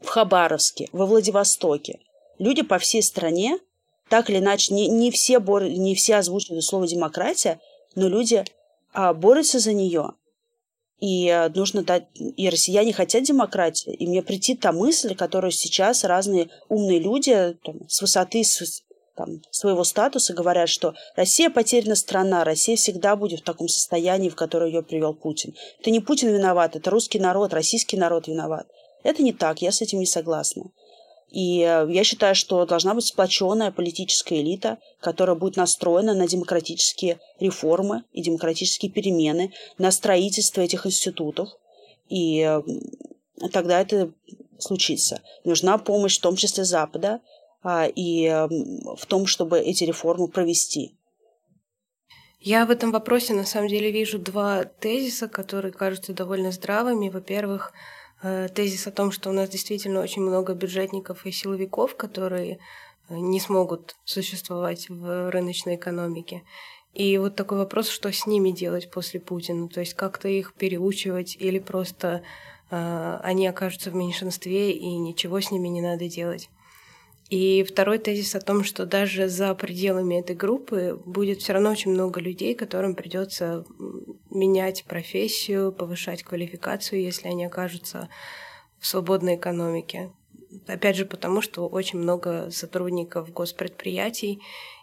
в 0.00 0.06
Хабаровске, 0.06 0.88
во 0.92 1.06
Владивостоке 1.06 1.98
люди 2.38 2.62
по 2.62 2.78
всей 2.78 3.02
стране, 3.02 3.58
так 4.08 4.30
или 4.30 4.38
иначе, 4.38 4.74
не, 4.74 4.88
не, 4.88 5.10
все, 5.10 5.38
бор, 5.38 5.64
не 5.64 5.94
все 5.94 6.16
озвучивают 6.16 6.64
слово 6.64 6.86
демократия, 6.86 7.60
но 7.94 8.08
люди 8.08 8.44
а, 8.92 9.12
борются 9.12 9.58
за 9.58 9.72
нее. 9.72 10.12
И 10.98 11.28
а, 11.28 11.50
нужно 11.54 11.82
дать, 11.82 12.06
и 12.14 12.48
россияне 12.48 12.92
хотят 12.92 13.24
демократии. 13.24 13.92
И 13.92 14.06
мне 14.06 14.22
прийти 14.22 14.56
та 14.56 14.72
мысль, 14.72 15.14
которую 15.14 15.50
сейчас 15.50 16.04
разные 16.04 16.48
умные 16.68 16.98
люди 16.98 17.56
там, 17.64 17.88
с 17.88 18.00
высоты 18.00 18.42
с, 18.44 18.82
там, 19.14 19.42
своего 19.50 19.84
статуса 19.84 20.32
говорят, 20.32 20.68
что 20.68 20.94
Россия 21.16 21.50
потеряна 21.50 21.96
страна, 21.96 22.44
Россия 22.44 22.76
всегда 22.76 23.16
будет 23.16 23.40
в 23.40 23.44
таком 23.44 23.68
состоянии, 23.68 24.28
в 24.28 24.36
которое 24.36 24.70
ее 24.70 24.82
привел 24.82 25.12
Путин. 25.12 25.54
Это 25.80 25.90
не 25.90 26.00
Путин 26.00 26.28
виноват, 26.28 26.76
это 26.76 26.90
русский 26.90 27.18
народ, 27.18 27.52
российский 27.52 27.96
народ 27.96 28.28
виноват. 28.28 28.68
Это 29.02 29.22
не 29.22 29.32
так, 29.32 29.60
я 29.60 29.70
с 29.70 29.82
этим 29.82 29.98
не 29.98 30.06
согласна. 30.06 30.70
И 31.30 31.60
э, 31.60 31.86
я 31.90 32.04
считаю, 32.04 32.34
что 32.34 32.64
должна 32.64 32.94
быть 32.94 33.06
сплоченная 33.06 33.70
политическая 33.70 34.40
элита, 34.40 34.78
которая 35.00 35.36
будет 35.36 35.56
настроена 35.56 36.14
на 36.14 36.26
демократические 36.26 37.20
реформы 37.38 38.04
и 38.12 38.22
демократические 38.22 38.90
перемены, 38.90 39.52
на 39.76 39.90
строительство 39.90 40.62
этих 40.62 40.86
институтов. 40.86 41.50
И 42.08 42.40
э, 42.40 42.62
тогда 43.52 43.80
это 43.80 44.10
случится. 44.58 45.20
Нужна 45.44 45.78
помощь, 45.78 46.18
в 46.18 46.22
том 46.22 46.36
числе 46.36 46.64
Запада, 46.64 47.20
а, 47.62 47.86
и 47.86 48.24
э, 48.26 48.46
в 48.46 49.06
том, 49.06 49.26
чтобы 49.26 49.58
эти 49.60 49.84
реформы 49.84 50.28
провести. 50.28 50.94
Я 52.40 52.64
в 52.66 52.70
этом 52.70 52.92
вопросе 52.92 53.34
на 53.34 53.44
самом 53.44 53.68
деле 53.68 53.90
вижу 53.90 54.18
два 54.18 54.64
тезиса, 54.64 55.28
которые 55.28 55.72
кажутся 55.72 56.12
довольно 56.12 56.52
здравыми. 56.52 57.08
Во-первых, 57.08 57.72
тезис 58.22 58.86
о 58.86 58.90
том, 58.90 59.12
что 59.12 59.30
у 59.30 59.32
нас 59.32 59.48
действительно 59.48 60.00
очень 60.00 60.22
много 60.22 60.54
бюджетников 60.54 61.26
и 61.26 61.30
силовиков, 61.30 61.96
которые 61.96 62.58
э, 63.08 63.16
не 63.16 63.40
смогут 63.40 63.96
существовать 64.04 64.88
в 64.88 65.30
рыночной 65.30 65.76
экономике. 65.76 66.42
И 66.94 67.16
вот 67.18 67.36
такой 67.36 67.58
вопрос, 67.58 67.88
что 67.88 68.12
с 68.12 68.26
ними 68.26 68.50
делать 68.50 68.90
после 68.90 69.20
Путина? 69.20 69.68
То 69.68 69.80
есть 69.80 69.94
как-то 69.94 70.28
их 70.28 70.54
переучивать 70.54 71.36
или 71.38 71.58
просто 71.58 72.22
э, 72.70 73.20
они 73.22 73.46
окажутся 73.46 73.90
в 73.90 73.94
меньшинстве 73.94 74.72
и 74.72 74.96
ничего 74.96 75.40
с 75.40 75.50
ними 75.50 75.68
не 75.68 75.80
надо 75.80 76.08
делать? 76.08 76.50
И 77.30 77.62
второй 77.62 77.98
тезис 77.98 78.34
о 78.34 78.40
том, 78.40 78.64
что 78.64 78.86
даже 78.86 79.28
за 79.28 79.54
пределами 79.54 80.18
этой 80.18 80.34
группы 80.34 80.98
будет 81.04 81.40
все 81.42 81.52
равно 81.52 81.70
очень 81.70 81.90
много 81.90 82.20
людей, 82.20 82.54
которым 82.54 82.94
придется 82.94 83.66
менять 84.30 84.84
профессию, 84.84 85.72
повышать 85.72 86.22
квалификацию, 86.22 87.02
если 87.02 87.28
они 87.28 87.44
окажутся 87.44 88.08
в 88.78 88.86
свободной 88.86 89.36
экономике. 89.36 90.12
Опять 90.66 90.96
же, 90.96 91.04
потому 91.04 91.40
что 91.40 91.66
очень 91.66 91.98
много 91.98 92.50
сотрудников 92.50 93.32
госпредприятий, 93.32 94.40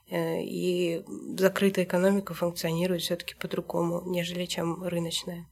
э, 0.09 0.41
и 0.41 1.03
закрытая 1.37 1.85
экономика 1.85 2.33
функционирует 2.33 3.01
все-таки 3.01 3.35
по-другому, 3.35 4.01
нежели 4.05 4.45
чем 4.45 4.83
рыночная. 4.83 5.47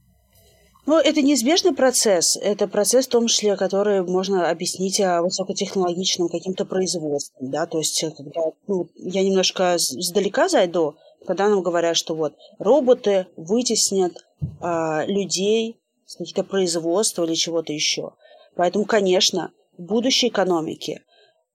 Ну, 0.86 0.98
это 0.98 1.22
неизбежный 1.22 1.74
процесс. 1.74 2.36
Это 2.36 2.68
процесс, 2.68 3.06
в 3.06 3.10
том 3.10 3.26
числе, 3.26 3.56
который 3.56 4.02
можно 4.02 4.50
объяснить 4.50 5.00
а, 5.00 5.22
высокотехнологичным 5.22 6.28
каким-то 6.28 6.66
производством. 6.66 7.50
Да? 7.50 7.64
То 7.64 7.78
есть, 7.78 8.04
когда 8.16 8.42
ну, 8.66 8.88
я 8.96 9.22
немножко 9.22 9.76
сдалека 9.78 10.48
зайду, 10.48 10.96
когда 11.26 11.48
нам 11.48 11.62
говорят, 11.62 11.96
что 11.96 12.14
вот 12.14 12.34
роботы 12.58 13.26
вытеснят 13.36 14.24
а, 14.60 15.04
людей 15.06 15.80
с 16.06 16.16
каких-то 16.16 16.44
производства 16.44 17.24
или 17.24 17.34
чего-то 17.34 17.72
еще. 17.72 18.12
Поэтому, 18.56 18.84
конечно, 18.84 19.52
в 19.76 19.82
будущей 19.82 20.28
экономике 20.28 21.02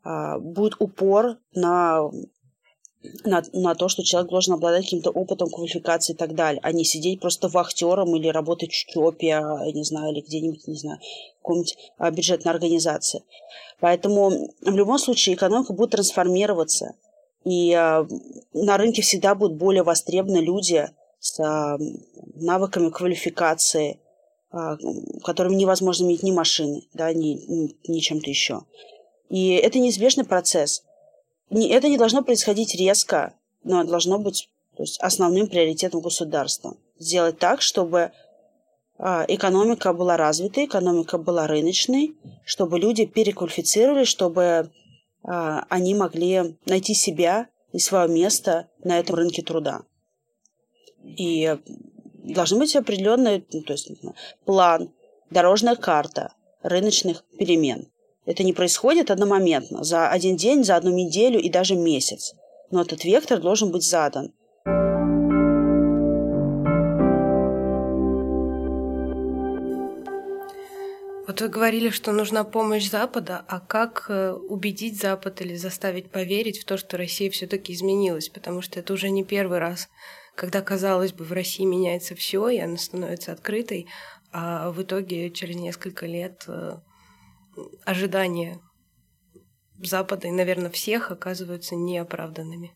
а, 0.04 0.40
будет 0.40 0.76
упор 0.80 1.38
на, 1.54 2.10
на, 3.24 3.44
на 3.54 3.76
то, 3.76 3.90
что 3.90 4.04
человек 4.04 4.30
должен 4.30 4.54
обладать 4.54 4.86
каким-то 4.86 5.12
опытом, 5.12 5.50
квалификацией 5.50 6.16
и 6.16 6.18
так 6.18 6.36
далее, 6.36 6.60
а 6.64 6.72
не 6.72 6.84
сидеть 6.84 7.22
просто 7.22 7.48
вахтером 7.48 8.16
или 8.16 8.28
работать 8.28 8.72
в 8.72 8.92
ЧОПе, 8.92 9.36
а, 9.36 9.72
не 9.72 9.84
знаю, 9.84 10.14
или 10.14 10.22
где-нибудь, 10.22 10.68
не 10.68 10.78
знаю, 10.78 11.00
в 11.00 11.42
какой-нибудь 11.42 11.78
а, 11.98 12.12
бюджетной 12.12 12.52
организации. 12.52 13.24
Поэтому 13.80 14.30
в 14.62 14.76
любом 14.76 14.98
случае 15.00 15.36
экономика 15.36 15.74
будет 15.74 15.92
трансформироваться, 15.92 16.96
и 17.50 17.74
на 18.54 18.78
рынке 18.78 19.02
всегда 19.02 19.36
будут 19.36 19.58
более 19.58 19.84
востребованы 19.84 20.38
люди 20.38 20.90
с 21.20 21.78
навыками 22.36 22.90
квалификации, 22.90 24.00
которыми 25.24 25.56
невозможно 25.56 26.06
иметь 26.06 26.24
ни 26.24 26.32
машины, 26.32 26.84
да, 26.94 27.12
ни, 27.14 27.74
ни, 27.88 28.00
чем-то 28.00 28.30
еще. 28.30 28.62
И 29.30 29.52
это 29.52 29.80
неизбежный 29.80 30.26
процесс. 30.26 30.84
Это 31.50 31.88
не 31.88 31.98
должно 31.98 32.24
происходить 32.24 32.76
резко, 32.76 33.34
но 33.64 33.84
должно 33.84 34.20
быть 34.20 34.50
то 34.76 34.84
есть, 34.84 35.00
основным 35.02 35.48
приоритетом 35.48 36.00
государства. 36.00 36.78
Сделать 36.98 37.38
так, 37.38 37.62
чтобы 37.62 38.12
а, 38.98 39.26
экономика 39.28 39.94
была 39.94 40.18
развитой, 40.18 40.66
экономика 40.66 41.18
была 41.18 41.48
рыночной, 41.48 42.16
чтобы 42.46 42.80
люди 42.80 43.06
переквалифицировались, 43.06 44.08
чтобы 44.08 44.44
а, 44.44 44.70
они 45.24 45.96
могли 45.96 46.58
найти 46.66 46.94
себя 46.94 47.48
и 47.72 47.80
свое 47.80 48.08
место 48.08 48.70
на 48.84 49.00
этом 49.00 49.16
рынке 49.16 49.42
труда. 49.42 49.82
И 51.04 51.58
должен 52.24 52.60
быть 52.60 52.76
определенный 52.76 53.46
ну, 53.52 53.62
то 53.62 53.74
есть, 53.74 53.92
план, 54.46 54.92
дорожная 55.30 55.76
карта 55.76 56.34
рыночных 56.62 57.24
перемен. 57.38 57.92
Это 58.26 58.44
не 58.44 58.54
происходит 58.54 59.12
одномоментно, 59.12 59.84
за 59.84 60.10
один 60.10 60.36
день, 60.36 60.64
за 60.64 60.76
одну 60.76 60.92
неделю 60.92 61.40
и 61.40 61.50
даже 61.50 61.76
месяц. 61.76 62.36
Но 62.70 62.82
этот 62.82 63.04
вектор 63.04 63.40
должен 63.40 63.72
быть 63.72 63.84
задан. 63.84 64.34
Вот 71.30 71.42
вы 71.42 71.48
говорили, 71.48 71.92
что 71.92 72.12
нужна 72.12 72.44
помощь 72.44 72.90
Запада, 72.90 73.46
а 73.48 73.60
как 73.60 74.08
э, 74.10 74.32
убедить 74.32 75.00
Запад 75.00 75.42
или 75.42 75.54
заставить 75.54 76.10
поверить 76.10 76.58
в 76.58 76.66
то, 76.66 76.76
что 76.76 76.98
Россия 76.98 77.30
все-таки 77.30 77.72
изменилась? 77.72 78.30
Потому 78.30 78.64
что 78.64 78.80
это 78.80 78.94
уже 78.94 79.12
не 79.12 79.24
первый 79.24 79.60
раз, 79.60 79.90
когда, 80.34 80.64
казалось 80.64 81.14
бы, 81.14 81.24
в 81.24 81.32
России 81.32 81.66
меняется 81.66 82.16
все, 82.16 82.50
и 82.50 82.58
она 82.58 82.78
становится 82.78 83.32
открытой, 83.32 83.86
а 84.32 84.72
в 84.72 84.82
итоге 84.82 85.30
через 85.30 85.56
несколько 85.56 86.08
лет 86.08 86.46
э, 86.48 86.80
ожидания 87.86 88.60
Запада 89.78 90.30
и, 90.30 90.32
наверное, 90.32 90.72
всех 90.72 91.12
оказываются 91.12 91.76
неоправданными. 91.76 92.74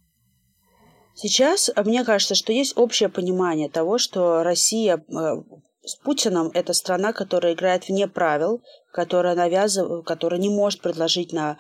Сейчас 1.16 1.72
мне 1.84 2.06
кажется, 2.06 2.36
что 2.36 2.54
есть 2.54 2.78
общее 2.78 3.10
понимание 3.10 3.68
того, 3.68 3.98
что 3.98 4.44
Россия 4.44 4.98
э, 4.98 5.44
с 5.86 5.96
Путиным– 5.96 6.52
это 6.54 6.74
страна, 6.74 7.14
которая 7.14 7.54
играет 7.54 7.88
вне 7.88 8.08
правил, 8.08 8.62
которая 8.92 9.36
навязывает, 9.36 10.06
которая 10.06 10.40
не 10.40 10.50
может 10.50 10.82
предложить 10.82 11.34
на 11.34 11.58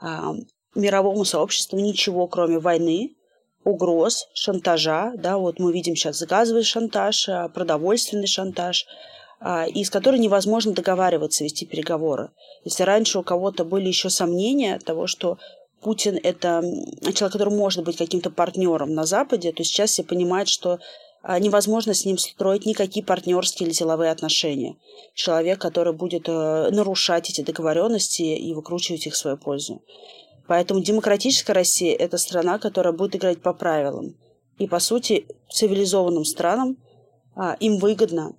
а, 0.00 0.32
мировому 0.74 1.24
сообществу 1.24 1.78
ничего, 1.78 2.26
кроме 2.26 2.58
войны, 2.58 3.16
угроз, 3.64 4.28
шантажа. 4.34 5.12
Да, 5.16 5.38
вот 5.38 5.58
мы 5.58 5.72
видим 5.72 5.96
сейчас 5.96 6.22
газовый 6.22 6.64
шантаж, 6.64 7.28
а, 7.28 7.48
продовольственный 7.48 8.26
шантаж– 8.26 8.86
а, 9.44 9.66
и 9.66 9.82
которой 9.84 10.20
невозможно 10.20 10.72
договариваться, 10.72 11.42
вести 11.42 11.66
переговоры. 11.66 12.30
Если 12.64 12.84
раньше 12.84 13.18
у 13.18 13.24
кого-то 13.24 13.64
были 13.64 13.88
еще 13.88 14.08
сомнения 14.08 14.78
того, 14.78 15.08
что 15.08 15.38
Путин– 15.80 16.16
это 16.22 16.62
человек, 17.12 17.32
который 17.32 17.52
может 17.52 17.84
быть 17.84 17.96
каким-то 17.96 18.30
партнером 18.30 18.94
на 18.94 19.04
Западе, 19.04 19.52
то 19.52 19.64
сейчас 19.64 19.90
все 19.90 20.04
понимают, 20.04 20.48
что 20.48 20.78
невозможно 21.24 21.94
с 21.94 22.04
ним 22.04 22.18
строить 22.18 22.66
никакие 22.66 23.04
партнерские 23.04 23.68
или 23.68 23.74
деловые 23.74 24.10
отношения. 24.10 24.76
Человек, 25.14 25.60
который 25.60 25.92
будет 25.92 26.28
э, 26.28 26.70
нарушать 26.70 27.30
эти 27.30 27.42
договоренности 27.42 28.22
и 28.22 28.54
выкручивать 28.54 29.06
их 29.06 29.14
в 29.14 29.16
свою 29.16 29.36
пользу. 29.36 29.82
Поэтому 30.46 30.80
демократическая 30.80 31.52
Россия– 31.52 31.94
это 31.98 32.18
страна, 32.18 32.58
которая 32.58 32.92
будет 32.92 33.16
играть 33.16 33.40
по 33.40 33.52
правилам. 33.52 34.16
И, 34.58 34.66
по 34.66 34.80
сути, 34.80 35.26
цивилизованным 35.50 36.24
странам 36.24 36.76
а, 37.34 37.56
им 37.60 37.78
выгодно 37.78 38.34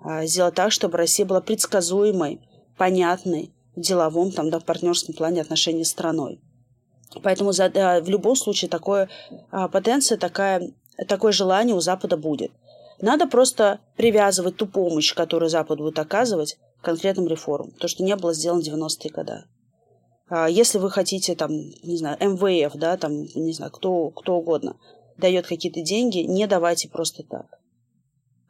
а, 0.00 0.26
сделать 0.26 0.54
так, 0.54 0.72
чтобы 0.72 0.98
Россия 0.98 1.24
была 1.24 1.40
предсказуемой, 1.40 2.40
понятной 2.76 3.52
в 3.76 3.80
деловом, 3.80 4.32
там, 4.32 4.50
да, 4.50 4.58
в 4.58 4.64
партнерском 4.64 5.14
плане 5.14 5.40
отношений 5.40 5.84
с 5.84 5.90
страной. 5.90 6.40
Поэтому 7.22 7.52
за, 7.52 7.68
да, 7.68 8.00
в 8.00 8.08
любом 8.08 8.36
случае 8.36 8.68
такое, 8.68 9.08
а, 9.50 9.68
потенция, 9.68 10.18
такая, 10.18 10.72
такое 11.04 11.32
желание 11.32 11.74
у 11.74 11.80
Запада 11.80 12.16
будет. 12.16 12.52
Надо 13.00 13.26
просто 13.26 13.80
привязывать 13.96 14.56
ту 14.56 14.66
помощь, 14.66 15.14
которую 15.14 15.48
Запад 15.48 15.78
будет 15.78 15.98
оказывать, 15.98 16.58
к 16.80 16.84
конкретным 16.84 17.26
реформам. 17.26 17.72
То, 17.72 17.88
что 17.88 18.04
не 18.04 18.14
было 18.16 18.34
сделано 18.34 18.62
в 18.62 18.66
90-е 18.66 19.10
годы. 19.10 19.44
А, 20.28 20.48
если 20.48 20.78
вы 20.78 20.90
хотите, 20.90 21.34
там, 21.34 21.50
не 21.52 21.96
знаю, 21.96 22.16
МВФ, 22.20 22.74
да, 22.76 22.96
там, 22.96 23.22
не 23.22 23.52
знаю, 23.52 23.72
кто, 23.72 24.10
кто 24.10 24.36
угодно, 24.36 24.76
дает 25.16 25.46
какие-то 25.46 25.82
деньги, 25.82 26.18
не 26.18 26.46
давайте 26.46 26.88
просто 26.88 27.22
так. 27.22 27.46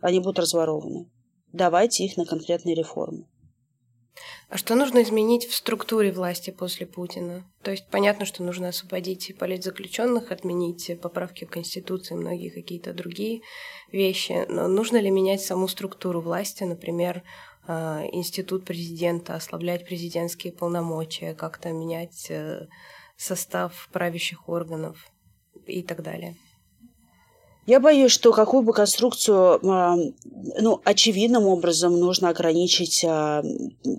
Они 0.01 0.19
будут 0.21 0.41
разворованы 0.41 1.09
давайте 1.53 2.05
их 2.05 2.17
на 2.17 2.25
конкретные 2.25 2.75
реформы. 2.75 3.27
А 4.48 4.59
что 4.59 4.75
нужно 4.75 5.03
изменить 5.03 5.46
в 5.46 5.55
структуре 5.55 6.12
власти 6.12 6.51
после 6.51 6.87
Путина? 6.87 7.51
То 7.62 7.70
есть 7.70 7.88
понятно, 7.90 8.27
что 8.27 8.42
нужно 8.42 8.68
освободить 8.68 9.35
политзаключенных, 9.38 10.31
отменить 10.31 11.01
поправки 11.01 11.46
в 11.46 11.51
Конституции 11.51 12.14
многие 12.14 12.51
какие-то 12.51 12.92
другие 12.92 13.40
вещи, 13.90 14.44
но 14.48 14.68
нужно 14.68 14.98
ли 14.98 15.11
менять 15.11 15.40
саму 15.40 15.68
структуру 15.68 16.20
власти, 16.20 16.64
например, 16.64 17.22
а, 17.66 18.05
институт 18.12 18.64
президента, 18.64 19.35
ослаблять 19.35 19.87
президентские 19.87 20.53
полномочия, 20.53 21.35
как-то 21.35 21.70
менять 21.70 22.27
э, 22.29 22.66
состав 23.16 23.88
правящих 23.92 24.48
органов 24.48 25.07
и 25.66 25.83
так 25.83 26.03
далее? 26.03 26.37
Я 27.66 27.79
боюсь, 27.79 28.11
что 28.11 28.33
какую 28.33 28.62
бы 28.62 28.72
конструкцию, 28.72 29.61
а, 29.70 29.96
ну, 30.61 30.81
очевидным 30.85 31.46
образом 31.46 31.98
нужно 31.98 32.29
ограничить 32.29 33.05
а, 33.07 33.44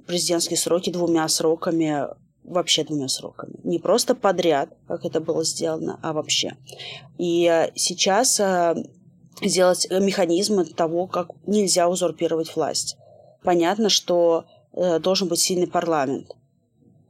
президентские 0.06 0.58
сроки 0.58 0.90
двумя 0.90 1.28
сроками, 1.30 2.08
вообще 2.44 2.84
двумя 2.84 3.08
сроками. 3.08 3.54
Не 3.64 3.80
просто 3.80 4.16
подряд, 4.16 4.70
как 4.88 5.06
это 5.06 5.22
было 5.22 5.46
сделано, 5.46 5.98
а 6.04 6.12
вообще. 6.12 6.58
И 7.18 7.48
а, 7.48 7.72
сейчас 7.76 8.42
сделать 9.42 9.88
механизмы 9.90 10.66
того, 10.66 11.08
как 11.08 11.30
нельзя 11.46 11.88
узурпировать 11.88 12.56
власть. 12.56 12.98
Понятно, 13.44 13.90
что 13.90 14.46
э, 14.74 15.00
должен 15.00 15.28
быть 15.28 15.40
сильный 15.40 15.68
парламент. 15.68 16.36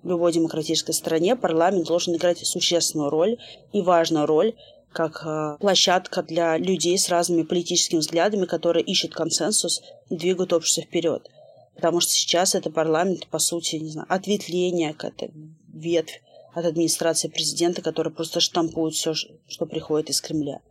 В 0.01 0.09
любой 0.09 0.33
демократической 0.33 0.93
стране 0.93 1.35
парламент 1.35 1.87
должен 1.87 2.15
играть 2.15 2.39
существенную 2.39 3.09
роль 3.09 3.37
и 3.71 3.81
важную 3.81 4.25
роль 4.25 4.53
как 4.93 5.23
э, 5.25 5.57
площадка 5.59 6.23
для 6.23 6.57
людей 6.57 6.97
с 6.97 7.09
разными 7.09 7.43
политическими 7.43 7.99
взглядами, 7.99 8.45
которые 8.45 8.83
ищут 8.83 9.13
консенсус 9.13 9.81
и 10.09 10.15
двигают 10.15 10.53
общество 10.53 10.83
вперед. 10.83 11.29
Потому 11.75 11.99
что 11.99 12.11
сейчас 12.11 12.55
это 12.55 12.69
парламент, 12.69 13.27
по 13.27 13.39
сути, 13.39 13.77
не 13.77 13.89
знаю, 13.89 14.07
ответвление, 14.09 14.93
какая-то 14.93 15.33
ветвь 15.73 16.21
от 16.53 16.65
администрации 16.65 17.27
президента, 17.27 17.81
которая 17.81 18.13
просто 18.13 18.39
штампует 18.39 18.93
все, 18.93 19.13
что 19.13 19.65
приходит 19.65 20.09
из 20.09 20.21
Кремля. 20.21 20.61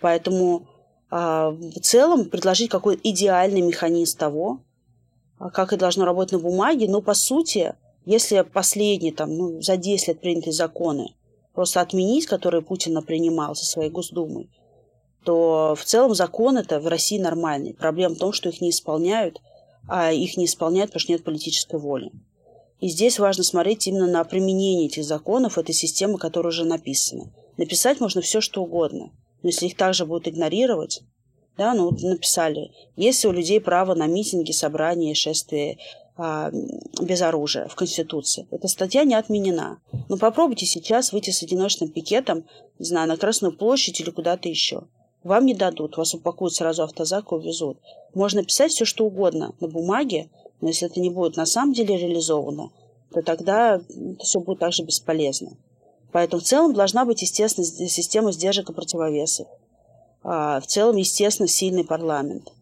Поэтому 0.00 0.68
а, 1.10 1.50
в 1.50 1.80
целом 1.80 2.26
предложить 2.26 2.70
какой-то 2.70 3.00
идеальный 3.02 3.60
механизм 3.60 4.18
того, 4.18 4.60
а, 5.38 5.50
как 5.50 5.68
это 5.72 5.80
должно 5.80 6.04
работать 6.04 6.32
на 6.32 6.38
бумаге, 6.38 6.88
но 6.88 7.00
по 7.02 7.14
сути, 7.14 7.74
если 8.04 8.42
последние 8.42 9.12
там, 9.12 9.34
ну, 9.36 9.60
за 9.60 9.76
10 9.76 10.08
лет 10.08 10.20
принятые 10.20 10.52
законы 10.52 11.14
просто 11.56 11.80
отменить, 11.80 12.26
которые 12.26 12.62
Путин 12.62 13.02
принимал 13.02 13.56
со 13.56 13.64
своей 13.64 13.90
Госдумой, 13.90 14.50
то 15.24 15.74
в 15.74 15.84
целом 15.84 16.14
закон 16.14 16.58
это 16.58 16.78
в 16.78 16.86
России 16.86 17.18
нормальный. 17.18 17.72
Проблема 17.72 18.14
в 18.14 18.18
том, 18.18 18.32
что 18.32 18.50
их 18.50 18.60
не 18.60 18.70
исполняют, 18.70 19.40
а 19.88 20.12
их 20.12 20.36
не 20.36 20.44
исполняют, 20.44 20.90
потому 20.90 21.00
что 21.00 21.12
нет 21.12 21.24
политической 21.24 21.80
воли. 21.80 22.12
И 22.78 22.88
здесь 22.88 23.18
важно 23.18 23.42
смотреть 23.42 23.86
именно 23.86 24.06
на 24.06 24.22
применение 24.24 24.86
этих 24.86 25.04
законов, 25.04 25.56
этой 25.56 25.74
системы, 25.74 26.18
которая 26.18 26.50
уже 26.50 26.66
написана. 26.66 27.32
Написать 27.56 28.00
можно 28.00 28.20
все, 28.20 28.42
что 28.42 28.62
угодно. 28.62 29.10
Но 29.42 29.48
если 29.48 29.66
их 29.66 29.76
также 29.76 30.04
будут 30.04 30.28
игнорировать, 30.28 31.00
да, 31.56 31.72
ну 31.72 31.88
вот 31.88 32.02
написали, 32.02 32.70
есть 32.96 33.24
у 33.24 33.32
людей 33.32 33.62
право 33.62 33.94
на 33.94 34.06
митинги, 34.06 34.52
собрания, 34.52 35.14
шествия, 35.14 35.78
без 36.18 37.20
оружия 37.20 37.68
в 37.68 37.74
Конституции. 37.74 38.46
Эта 38.50 38.68
статья 38.68 39.04
не 39.04 39.14
отменена. 39.14 39.78
Но 40.08 40.16
попробуйте 40.16 40.64
сейчас 40.64 41.12
выйти 41.12 41.30
с 41.30 41.42
одиночным 41.42 41.90
пикетом, 41.90 42.44
не 42.78 42.86
знаю, 42.86 43.08
на 43.08 43.18
Красную 43.18 43.54
площадь 43.54 44.00
или 44.00 44.10
куда-то 44.10 44.48
еще. 44.48 44.84
Вам 45.24 45.44
не 45.44 45.54
дадут, 45.54 45.96
вас 45.96 46.14
упакуют 46.14 46.54
сразу 46.54 46.84
автозак 46.84 47.32
и 47.32 47.34
увезут. 47.34 47.78
Можно 48.14 48.44
писать 48.44 48.72
все, 48.72 48.84
что 48.84 49.04
угодно 49.04 49.54
на 49.60 49.68
бумаге, 49.68 50.30
но 50.60 50.68
если 50.68 50.88
это 50.88 51.00
не 51.00 51.10
будет 51.10 51.36
на 51.36 51.46
самом 51.46 51.74
деле 51.74 51.96
реализовано, 51.96 52.70
то 53.12 53.22
тогда 53.22 53.74
это 53.76 54.24
все 54.24 54.40
будет 54.40 54.60
также 54.60 54.84
бесполезно. 54.84 55.56
Поэтому 56.12 56.40
в 56.40 56.44
целом 56.44 56.72
должна 56.72 57.04
быть, 57.04 57.22
естественно, 57.22 57.66
система 57.66 58.32
сдержек 58.32 58.70
и 58.70 58.72
противовесов. 58.72 59.48
А, 60.22 60.60
в 60.60 60.66
целом, 60.66 60.96
естественно, 60.96 61.48
сильный 61.48 61.84
парламент. 61.84 62.52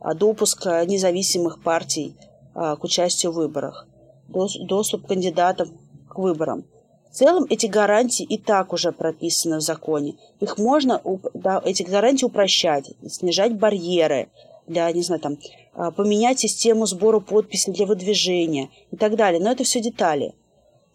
А, 0.00 0.14
допуск 0.14 0.66
независимых 0.66 1.62
партий 1.62 2.16
а, 2.18 2.31
к 2.54 2.84
участию 2.84 3.32
в 3.32 3.36
выборах. 3.36 3.86
Доступ 4.28 5.06
кандидатов 5.06 5.68
к 6.08 6.18
выборам. 6.18 6.64
В 7.12 7.14
целом 7.14 7.46
эти 7.50 7.66
гарантии 7.66 8.24
и 8.24 8.38
так 8.38 8.72
уже 8.72 8.90
прописаны 8.90 9.58
в 9.58 9.60
законе. 9.60 10.16
Их 10.40 10.56
можно, 10.56 11.02
да, 11.34 11.60
эти 11.62 11.82
гарантии 11.82 12.24
упрощать, 12.24 12.92
снижать 13.06 13.54
барьеры 13.58 14.30
для, 14.66 14.90
не 14.92 15.02
знаю, 15.02 15.20
там, 15.20 15.38
а, 15.74 15.90
поменять 15.90 16.40
систему 16.40 16.86
сбора 16.86 17.20
подписей 17.20 17.72
для 17.74 17.84
выдвижения 17.84 18.70
и 18.90 18.96
так 18.96 19.16
далее. 19.16 19.42
Но 19.42 19.52
это 19.52 19.62
все 19.62 19.80
детали. 19.80 20.34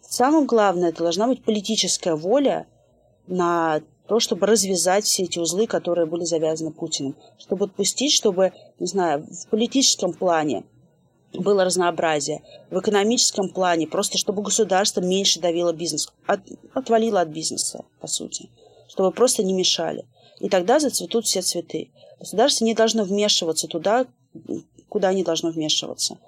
Самым 0.00 0.46
главное, 0.46 0.88
это 0.88 1.04
должна 1.04 1.28
быть 1.28 1.44
политическая 1.44 2.16
воля 2.16 2.66
на 3.28 3.82
то, 4.08 4.18
чтобы 4.18 4.46
развязать 4.46 5.04
все 5.04 5.22
эти 5.24 5.38
узлы, 5.38 5.68
которые 5.68 6.06
были 6.06 6.24
завязаны 6.24 6.72
Путиным. 6.72 7.14
Чтобы 7.38 7.66
отпустить, 7.66 8.12
чтобы, 8.12 8.52
не 8.80 8.86
знаю, 8.86 9.24
в 9.30 9.48
политическом 9.50 10.12
плане 10.12 10.64
было 11.32 11.64
разнообразие. 11.64 12.42
В 12.70 12.78
экономическом 12.78 13.50
плане 13.50 13.86
просто, 13.86 14.18
чтобы 14.18 14.42
государство 14.42 15.00
меньше 15.00 15.40
давило 15.40 15.72
бизнес, 15.72 16.12
от, 16.26 16.40
отвалило 16.74 17.20
от 17.20 17.28
бизнеса, 17.28 17.84
по 18.00 18.06
сути, 18.06 18.50
чтобы 18.88 19.12
просто 19.12 19.42
не 19.42 19.52
мешали. 19.52 20.06
И 20.40 20.48
тогда 20.48 20.78
зацветут 20.78 21.26
все 21.26 21.42
цветы. 21.42 21.90
Государство 22.18 22.64
не 22.64 22.74
должно 22.74 23.04
вмешиваться 23.04 23.66
туда, 23.66 24.06
куда 24.88 25.12
не 25.12 25.24
должно 25.24 25.50
вмешиваться. 25.50 26.18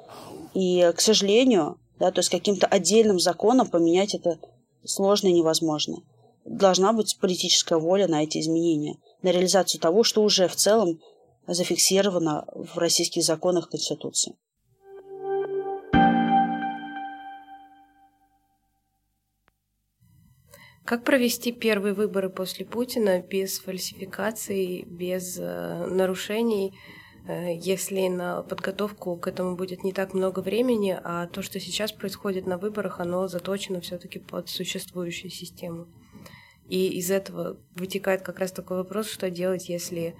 И, 0.55 0.93
к 0.95 1.01
сожалению, 1.01 1.79
да, 1.99 2.11
то 2.11 2.21
есть 2.21 2.31
каким-то 2.31 2.67
отдельным 2.67 3.21
законом 3.21 3.69
поменять 3.69 4.15
это 4.15 4.39
сложно 4.85 5.29
и 5.29 5.33
невозможно. 5.33 5.99
Должна 6.45 6.93
быть 6.93 7.19
политическая 7.21 7.79
воля 7.79 8.09
на 8.09 8.23
эти 8.23 8.39
изменения, 8.39 8.97
на 9.23 9.29
реализацию 9.29 9.81
того, 9.81 10.03
что 10.03 10.23
уже 10.23 10.49
в 10.49 10.57
целом 10.57 11.01
зафиксировано 11.47 12.47
в 12.55 12.79
российских 12.79 13.23
законах 13.23 13.69
Конституции. 13.69 14.35
Как 20.91 21.05
провести 21.05 21.53
первые 21.53 21.95
выборы 21.95 22.31
после 22.31 22.67
Путина 22.67 23.23
без 23.23 23.61
фальсификаций, 23.61 24.83
без 24.89 25.39
э, 25.39 25.87
нарушений, 25.87 26.77
э, 27.29 27.55
если 27.55 28.09
на 28.09 28.43
подготовку 28.43 29.17
к 29.17 29.29
этому 29.29 29.55
будет 29.55 29.85
не 29.85 29.93
так 29.93 30.15
много 30.15 30.41
времени, 30.41 30.99
а 31.05 31.29
то, 31.29 31.43
что 31.43 31.61
сейчас 31.61 31.93
происходит 31.93 32.49
на 32.49 32.59
выборах, 32.59 32.99
оно 32.99 33.29
заточено 33.29 33.81
все-таки 33.81 34.19
под 34.19 34.49
существующую 34.49 35.31
систему? 35.31 35.87
И 36.69 36.89
из 36.99 37.13
этого 37.13 37.61
вытекает 37.77 38.23
как 38.23 38.41
раз 38.41 38.51
такой 38.51 38.79
вопрос, 38.79 39.09
что 39.09 39.31
делать, 39.31 39.69
если 39.69 40.17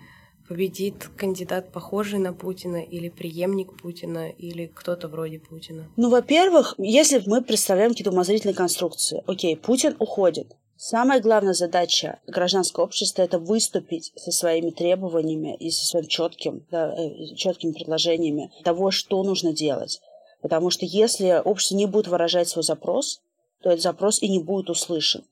победит 0.51 1.11
кандидат, 1.17 1.73
похожий 1.73 2.19
на 2.19 2.33
Путина, 2.33 2.83
или 2.83 3.09
преемник 3.09 3.77
Путина, 3.77 4.31
или 4.31 4.67
кто-то 4.67 5.09
вроде 5.09 5.39
Путина? 5.39 5.89
Ну, 5.97 6.11
во-первых, 6.11 6.75
если 6.79 7.23
мы 7.27 7.43
представляем 7.43 7.91
какие-то 7.91 8.11
умозрительные 8.11 8.55
конструкции, 8.55 9.23
окей, 9.27 9.57
Путин 9.57 9.95
уходит, 10.01 10.57
Самая 10.83 11.21
главная 11.21 11.53
задача 11.53 12.21
гражданского 12.27 12.85
общества– 12.85 13.21
это 13.25 13.39
выступить 13.39 14.13
со 14.17 14.33
своими 14.33 14.71
требованиями 14.71 15.55
и 15.57 15.71
со 15.71 15.85
своим 15.85 16.07
четким, 16.07 16.67
да, 16.71 16.95
э, 16.95 17.35
четкими 17.35 17.73
предложениями 17.73 18.51
того, 18.65 18.91
что 18.91 19.23
нужно 19.23 19.53
делать. 19.53 20.01
Потому 20.41 20.71
что 20.71 20.87
если 20.87 21.43
общество 21.45 21.77
не 21.77 21.85
будет 21.85 22.09
выражать 22.09 22.49
свой 22.49 22.65
запрос, 22.65 23.21
то 23.61 23.69
этот 23.69 23.83
запрос 23.83 24.23
и 24.23 24.29
не 24.31 24.43
будет 24.43 24.71
услышан. 24.71 25.23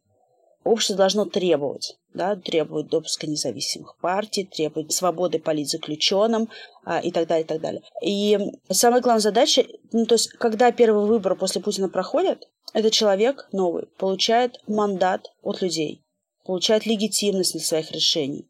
Общество 0.65 0.97
должно 0.97 1.25
требовать, 1.25 1.97
да, 2.13 2.37
требовать 2.37 2.89
допуска 2.89 3.27
независимых 3.27 3.97
партий, 4.03 4.45
требовать 4.45 4.93
свободы 4.93 5.39
политзаключенным 5.39 6.51
а, 6.85 7.01
и 7.01 7.11
так 7.11 7.27
далее, 7.27 7.45
и 7.45 7.49
так 7.49 7.63
далее. 7.63 7.83
И 8.03 8.39
самая 8.69 9.01
главная 9.01 9.23
задача, 9.23 9.65
ну, 9.93 10.05
то 10.05 10.17
есть, 10.17 10.29
когда 10.29 10.71
первые 10.73 11.07
выборы 11.07 11.37
после 11.37 11.63
Путина 11.63 11.89
проходят, 11.89 12.47
этот 12.73 12.93
человек 12.93 13.49
новый 13.53 13.87
получает 13.97 14.61
мандат 14.67 15.33
от 15.43 15.63
людей, 15.63 16.03
получает 16.45 16.87
легитимность 16.87 17.53
для 17.53 17.61
своих 17.61 17.91
решений. 17.93 18.49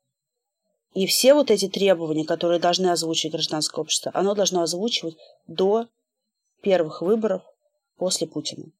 И 0.94 1.07
все 1.07 1.35
вот 1.35 1.50
эти 1.50 1.68
требования, 1.68 2.24
которые 2.24 2.59
должны 2.59 2.88
озвучить 2.88 3.33
гражданское 3.33 3.81
общество, 3.81 4.11
оно 4.14 4.35
должно 4.35 4.62
озвучивать 4.62 5.16
до 5.46 5.87
первых 6.62 7.02
выборов 7.02 7.42
после 7.96 8.26
Путина. 8.26 8.72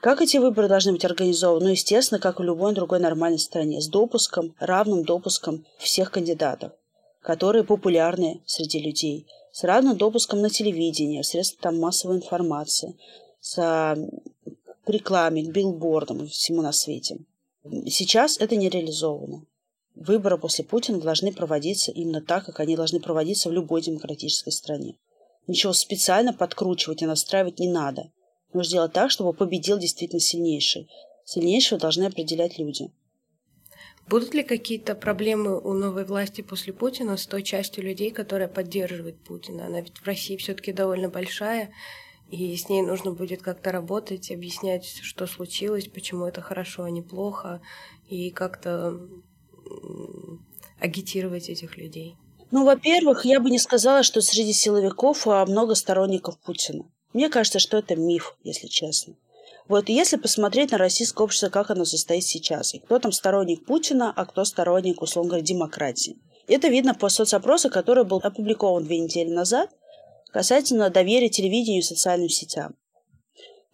Как 0.00 0.22
эти 0.22 0.38
выборы 0.38 0.68
должны 0.68 0.92
быть 0.92 1.04
организованы? 1.04 1.66
Ну, 1.66 1.70
естественно, 1.72 2.18
как 2.18 2.40
в 2.40 2.42
любой 2.42 2.72
другой 2.72 3.00
нормальной 3.00 3.38
стране, 3.38 3.82
с 3.82 3.88
допуском, 3.88 4.54
равным 4.58 5.04
допуском 5.04 5.66
всех 5.76 6.10
кандидатов, 6.10 6.72
которые 7.20 7.64
популярны 7.64 8.40
среди 8.46 8.78
людей, 8.78 9.26
с 9.52 9.62
равным 9.62 9.98
допуском 9.98 10.40
на 10.40 10.48
телевидение, 10.48 11.22
в 11.22 11.60
там, 11.60 11.78
массовой 11.78 12.16
информации, 12.16 12.96
с, 13.40 13.56
к 13.56 14.88
рекламе, 14.88 15.44
к 15.44 15.56
и 15.56 16.26
всему 16.28 16.62
на 16.62 16.72
свете. 16.72 17.18
Сейчас 17.86 18.38
это 18.38 18.56
не 18.56 18.68
реализовано. 18.68 19.44
Выборы 19.94 20.38
после 20.38 20.64
Путина 20.64 21.00
должны 21.00 21.32
проводиться 21.32 21.90
именно 21.92 22.22
так, 22.22 22.46
как 22.46 22.60
они 22.60 22.76
должны 22.76 23.00
проводиться 23.00 23.48
в 23.48 23.52
любой 23.52 23.82
демократической 23.82 24.50
стране. 24.50 24.96
Ничего 25.46 25.72
специально 25.72 26.32
подкручивать 26.32 27.02
и 27.02 27.06
настраивать 27.06 27.58
не 27.58 27.68
надо. 27.68 28.10
Нужно 28.52 28.68
сделать 28.68 28.92
так, 28.92 29.10
чтобы 29.10 29.32
победил 29.32 29.78
действительно 29.78 30.20
сильнейший. 30.20 30.88
Сильнейшего 31.24 31.80
должны 31.80 32.04
определять 32.04 32.58
люди. 32.58 32.90
Будут 34.08 34.34
ли 34.34 34.42
какие-то 34.42 34.94
проблемы 34.94 35.60
у 35.60 35.72
новой 35.72 36.04
власти 36.04 36.40
после 36.40 36.72
Путина 36.72 37.16
с 37.16 37.26
той 37.26 37.42
частью 37.42 37.84
людей, 37.84 38.10
которая 38.10 38.48
поддерживает 38.48 39.22
Путина? 39.22 39.66
Она 39.66 39.80
ведь 39.80 39.98
в 39.98 40.06
России 40.06 40.36
все-таки 40.36 40.72
довольно 40.72 41.08
большая, 41.08 41.72
и 42.30 42.56
с 42.56 42.68
ней 42.68 42.82
нужно 42.82 43.12
будет 43.12 43.42
как-то 43.42 43.72
работать, 43.72 44.30
объяснять, 44.30 44.86
что 44.86 45.26
случилось, 45.26 45.88
почему 45.88 46.26
это 46.26 46.40
хорошо, 46.40 46.84
а 46.84 46.90
не 46.90 47.02
плохо, 47.02 47.60
и 48.08 48.30
как-то 48.30 49.00
агитировать 50.78 51.48
этих 51.48 51.76
людей. 51.76 52.16
Ну, 52.50 52.64
во-первых, 52.64 53.24
я 53.24 53.40
бы 53.40 53.50
не 53.50 53.58
сказала, 53.58 54.02
что 54.02 54.20
среди 54.20 54.52
силовиков 54.52 55.26
а, 55.26 55.44
много 55.46 55.74
сторонников 55.74 56.38
Путина. 56.40 56.84
Мне 57.12 57.28
кажется, 57.28 57.58
что 57.58 57.78
это 57.78 57.96
миф, 57.96 58.36
если 58.42 58.66
честно. 58.66 59.14
Вот 59.68 59.88
если 59.88 60.16
посмотреть 60.16 60.72
на 60.72 60.78
российское 60.78 61.22
общество, 61.22 61.48
как 61.48 61.70
оно 61.70 61.84
состоит 61.84 62.24
сейчас, 62.24 62.74
и 62.74 62.80
кто 62.80 62.98
там 62.98 63.12
сторонник 63.12 63.64
Путина, 63.64 64.12
а 64.14 64.24
кто 64.24 64.44
сторонник, 64.44 65.00
условно 65.00 65.30
говоря, 65.30 65.44
демократии. 65.46 66.18
Это 66.48 66.66
видно 66.68 66.94
по 66.94 67.08
соцопросу, 67.08 67.70
который 67.70 68.04
был 68.04 68.18
опубликован 68.22 68.84
две 68.84 68.98
недели 68.98 69.30
назад 69.30 69.70
касательно 70.32 70.90
доверия 70.90 71.28
телевидению 71.28 71.80
и 71.80 71.84
социальным 71.84 72.28
сетям. 72.28 72.74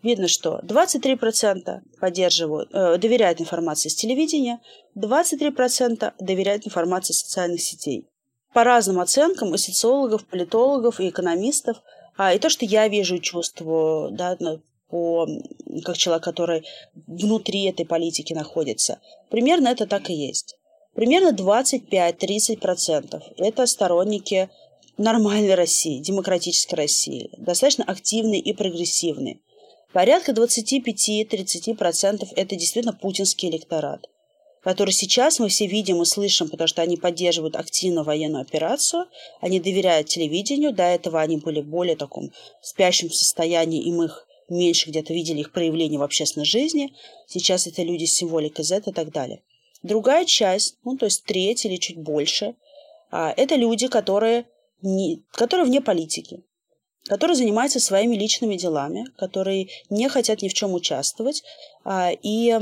Видно, 0.02 0.28
что 0.28 0.60
23% 0.62 1.80
поддерживают, 2.00 2.70
э, 2.72 2.98
доверяют 2.98 3.40
информации 3.40 3.88
с 3.88 3.94
телевидения, 3.94 4.60
23% 4.94 6.12
доверяют 6.20 6.66
информации 6.66 7.12
с 7.12 7.20
социальных 7.20 7.60
сетей. 7.60 8.06
По 8.52 8.64
разным 8.64 9.00
оценкам 9.00 9.54
и 9.54 9.58
социологов, 9.58 10.26
политологов, 10.26 11.00
и 11.00 11.08
экономистов– 11.08 11.82
а, 12.16 12.32
и 12.32 12.38
то, 12.38 12.48
что 12.48 12.64
я 12.64 12.88
вижу 12.88 13.16
и 13.16 13.20
чувствую, 13.20 14.10
да, 14.12 14.38
по, 14.88 15.28
как 15.84 15.96
человек, 15.96 16.24
который 16.24 16.64
внутри 17.06 17.64
этой 17.64 17.84
политики 17.84 18.32
находится, 18.32 19.00
примерно 19.30 19.68
это 19.68 19.86
так 19.86 20.08
и 20.10 20.14
есть. 20.14 20.56
Примерно 20.94 21.34
25-30% 21.36 23.22
это 23.36 23.66
сторонники 23.66 24.48
нормальной 24.98 25.54
России, 25.54 26.00
демократической 26.00 26.74
России, 26.74 27.30
достаточно 27.36 27.84
активные 27.84 28.40
и 28.40 28.52
прогрессивные. 28.52 29.38
Порядка 29.92 30.32
25-30% 30.32 32.28
это 32.34 32.56
действительно 32.56 32.92
путинский 32.92 33.48
электорат 33.48 34.08
который 34.66 34.90
сейчас 34.90 35.38
мы 35.38 35.48
все 35.48 35.68
видим 35.68 36.02
и 36.02 36.04
слышим, 36.04 36.48
потому 36.48 36.66
что 36.66 36.82
они 36.82 36.96
поддерживают 36.96 37.54
активно 37.54 38.02
военную 38.02 38.42
операцию, 38.42 39.06
они 39.40 39.60
доверяют 39.60 40.08
телевидению, 40.08 40.72
до 40.72 40.82
этого 40.82 41.20
они 41.20 41.36
были 41.36 41.60
в 41.60 41.68
более 41.68 41.94
таком 41.94 42.32
спящем 42.60 43.08
состоянии, 43.08 43.80
и 43.80 43.92
мы 43.92 44.06
их 44.06 44.26
меньше 44.48 44.90
где-то 44.90 45.14
видели 45.14 45.38
их 45.38 45.52
проявления 45.52 45.98
в 45.98 46.02
общественной 46.02 46.46
жизни. 46.46 46.92
Сейчас 47.28 47.68
это 47.68 47.84
люди 47.84 48.06
с 48.06 48.14
символикой 48.14 48.64
Z 48.64 48.82
и 48.86 48.92
так 48.92 49.12
далее. 49.12 49.40
Другая 49.84 50.24
часть, 50.24 50.78
ну 50.82 50.96
то 50.96 51.04
есть 51.04 51.22
треть 51.22 51.64
или 51.64 51.76
чуть 51.76 51.98
больше, 51.98 52.56
а, 53.12 53.32
это 53.36 53.54
люди, 53.54 53.86
которые, 53.86 54.46
не, 54.86 55.24
которые 55.32 55.66
вне 55.66 55.80
политики, 55.80 56.44
которые 57.04 57.36
занимаются 57.36 57.80
своими 57.80 58.16
личными 58.16 58.56
делами, 58.56 59.06
которые 59.16 59.68
не 59.90 60.08
хотят 60.08 60.42
ни 60.42 60.48
в 60.48 60.54
чем 60.54 60.74
участвовать. 60.74 61.42
А, 61.84 62.10
и 62.10 62.54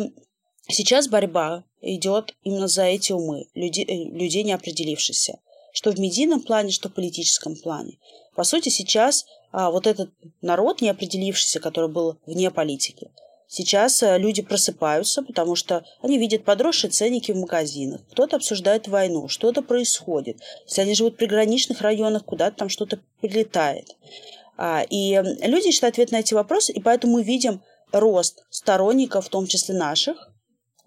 сейчас 0.68 1.08
борьба 1.08 1.64
идет 1.82 2.34
именно 2.42 2.66
за 2.66 2.84
эти 2.84 3.12
умы, 3.12 3.46
людей, 3.54 3.84
э, 3.84 4.16
людей 4.16 4.42
не 4.42 4.52
определившихся. 4.52 5.38
Что 5.72 5.90
в 5.90 5.98
медийном 5.98 6.40
плане, 6.40 6.70
что 6.70 6.88
в 6.88 6.94
политическом 6.94 7.56
плане. 7.56 7.98
По 8.34 8.44
сути, 8.44 8.68
сейчас 8.68 9.26
а, 9.52 9.70
вот 9.70 9.86
этот 9.86 10.10
народ, 10.40 10.80
не 10.80 10.88
определившийся, 10.88 11.60
который 11.60 11.90
был 11.90 12.18
вне 12.26 12.50
политики, 12.50 13.10
Сейчас 13.56 14.02
э, 14.02 14.18
люди 14.18 14.42
просыпаются, 14.42 15.22
потому 15.22 15.54
что 15.54 15.84
они 16.02 16.18
видят 16.18 16.44
подросшие 16.44 16.90
ценники 16.90 17.30
в 17.30 17.36
магазинах. 17.36 18.00
Кто-то 18.10 18.34
обсуждает 18.34 18.88
войну, 18.88 19.28
что-то 19.28 19.62
происходит. 19.62 20.40
Если 20.66 20.80
они 20.80 20.96
живут 20.96 21.14
в 21.14 21.16
приграничных 21.18 21.80
районах, 21.80 22.24
куда-то 22.24 22.56
там 22.56 22.68
что-то 22.68 22.98
прилетает. 23.20 23.96
А, 24.56 24.84
и 24.90 25.22
люди 25.46 25.68
ищут 25.68 25.84
ответ 25.84 26.10
на 26.10 26.16
эти 26.16 26.34
вопросы, 26.34 26.72
и 26.72 26.80
поэтому 26.80 27.12
мы 27.12 27.22
видим 27.22 27.62
рост 27.92 28.44
сторонников, 28.50 29.26
в 29.26 29.28
том 29.28 29.46
числе 29.46 29.76
наших, 29.76 30.32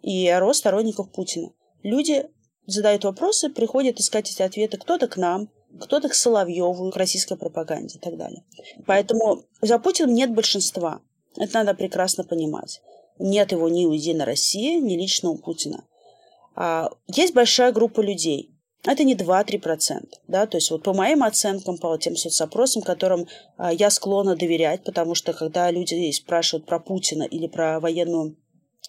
и 0.01 0.29
рост 0.37 0.59
сторонников 0.59 1.09
Путина. 1.13 1.53
Люди 1.83 2.25
задают 2.65 3.05
вопросы, 3.05 3.49
приходят 3.49 4.01
искать 4.01 4.29
эти 4.29 4.41
ответы. 4.41 4.75
Кто-то 4.75 5.07
к 5.07 5.15
нам, 5.15 5.49
кто-то 5.79 6.09
к 6.09 6.13
Соловьеву, 6.13 6.91
к 6.91 6.97
российской 6.97 7.37
пропаганде 7.37 7.97
и 7.97 8.01
так 8.01 8.17
далее. 8.17 8.43
Поэтому 8.85 9.45
за 9.61 9.79
Путиным 9.79 10.13
нет 10.13 10.33
большинства. 10.33 10.99
Это 11.37 11.53
надо 11.59 11.73
прекрасно 11.73 12.23
понимать. 12.23 12.81
Нет 13.19 13.51
его 13.51 13.69
ни 13.69 13.85
у 13.85 13.91
Единой 13.91 14.25
России, 14.25 14.79
ни 14.79 14.95
лично 14.95 15.29
у 15.29 15.37
Путина. 15.37 15.83
А 16.55 16.89
есть 17.07 17.33
большая 17.33 17.71
группа 17.71 18.01
людей. 18.01 18.51
Это 18.83 19.03
не 19.03 19.15
2-3%. 19.15 20.07
Да? 20.27 20.45
То 20.45 20.57
есть 20.57 20.71
вот 20.71 20.83
по 20.83 20.93
моим 20.93 21.23
оценкам, 21.23 21.77
по 21.77 21.97
тем 21.97 22.15
соцопросам, 22.15 22.81
которым 22.81 23.27
а, 23.57 23.73
я 23.73 23.89
склонна 23.89 24.35
доверять, 24.35 24.83
потому 24.83 25.15
что 25.15 25.33
когда 25.33 25.69
люди 25.71 26.11
спрашивают 26.11 26.65
про 26.65 26.79
Путина 26.79 27.23
или 27.23 27.47
про 27.47 27.79
военную 27.79 28.37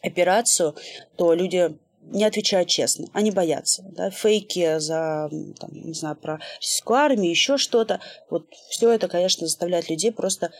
операцию, 0.03 0.75
то 1.17 1.35
люди 1.35 1.77
не 2.11 2.25
отвечают 2.25 2.69
честно, 2.69 3.09
они 3.13 3.31
боятся. 3.31 3.85
Да? 3.91 4.11
Фейки 4.11 4.79
за, 4.79 5.29
там, 5.59 5.71
не 5.73 5.95
знаю, 5.95 6.17
про 6.17 6.39
российскую 6.57 6.97
армию, 6.99 7.31
еще 7.31 7.59
что-то. 7.59 8.01
Вот 8.31 8.47
все 8.71 8.91
это, 8.91 9.09
конечно, 9.09 9.47
заставляет 9.47 9.91
людей 9.91 10.13
просто 10.13 10.53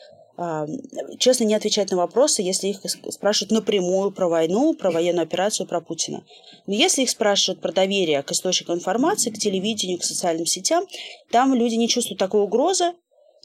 честно 1.19 1.45
не 1.45 1.55
отвечать 1.55 1.91
на 1.91 1.97
вопросы, 1.97 2.43
если 2.43 2.69
их 2.69 2.81
спрашивают 3.11 3.51
напрямую 3.51 4.13
про 4.13 4.29
войну, 4.29 4.73
про 4.73 4.93
военную 4.93 5.25
операцию, 5.25 5.67
про 5.67 5.81
Путина. 5.81 6.25
Но 6.67 6.75
если 6.75 7.03
их 7.03 7.11
спрашивают 7.11 7.61
про 7.61 7.73
доверие 7.73 8.23
к 8.23 8.31
источникам 8.31 8.77
информации, 8.77 9.31
к 9.31 9.39
телевидению, 9.39 9.99
к 9.99 10.05
социальным 10.05 10.47
сетям, 10.47 10.87
там 11.33 11.55
люди 11.55 11.75
не 11.75 11.89
чувствуют 11.89 12.21
такой 12.21 12.43
угрозы, 12.43 12.93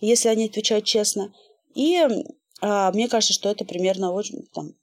если 0.02 0.30
они 0.30 0.46
отвечают 0.46 0.86
честно. 0.86 1.34
И 1.74 2.00
а, 2.62 2.92
мне 2.92 3.08
кажется, 3.08 3.34
что 3.34 3.50
это 3.50 3.66
примерно 3.66 4.12
очень, 4.12 4.48
там, 4.54 4.74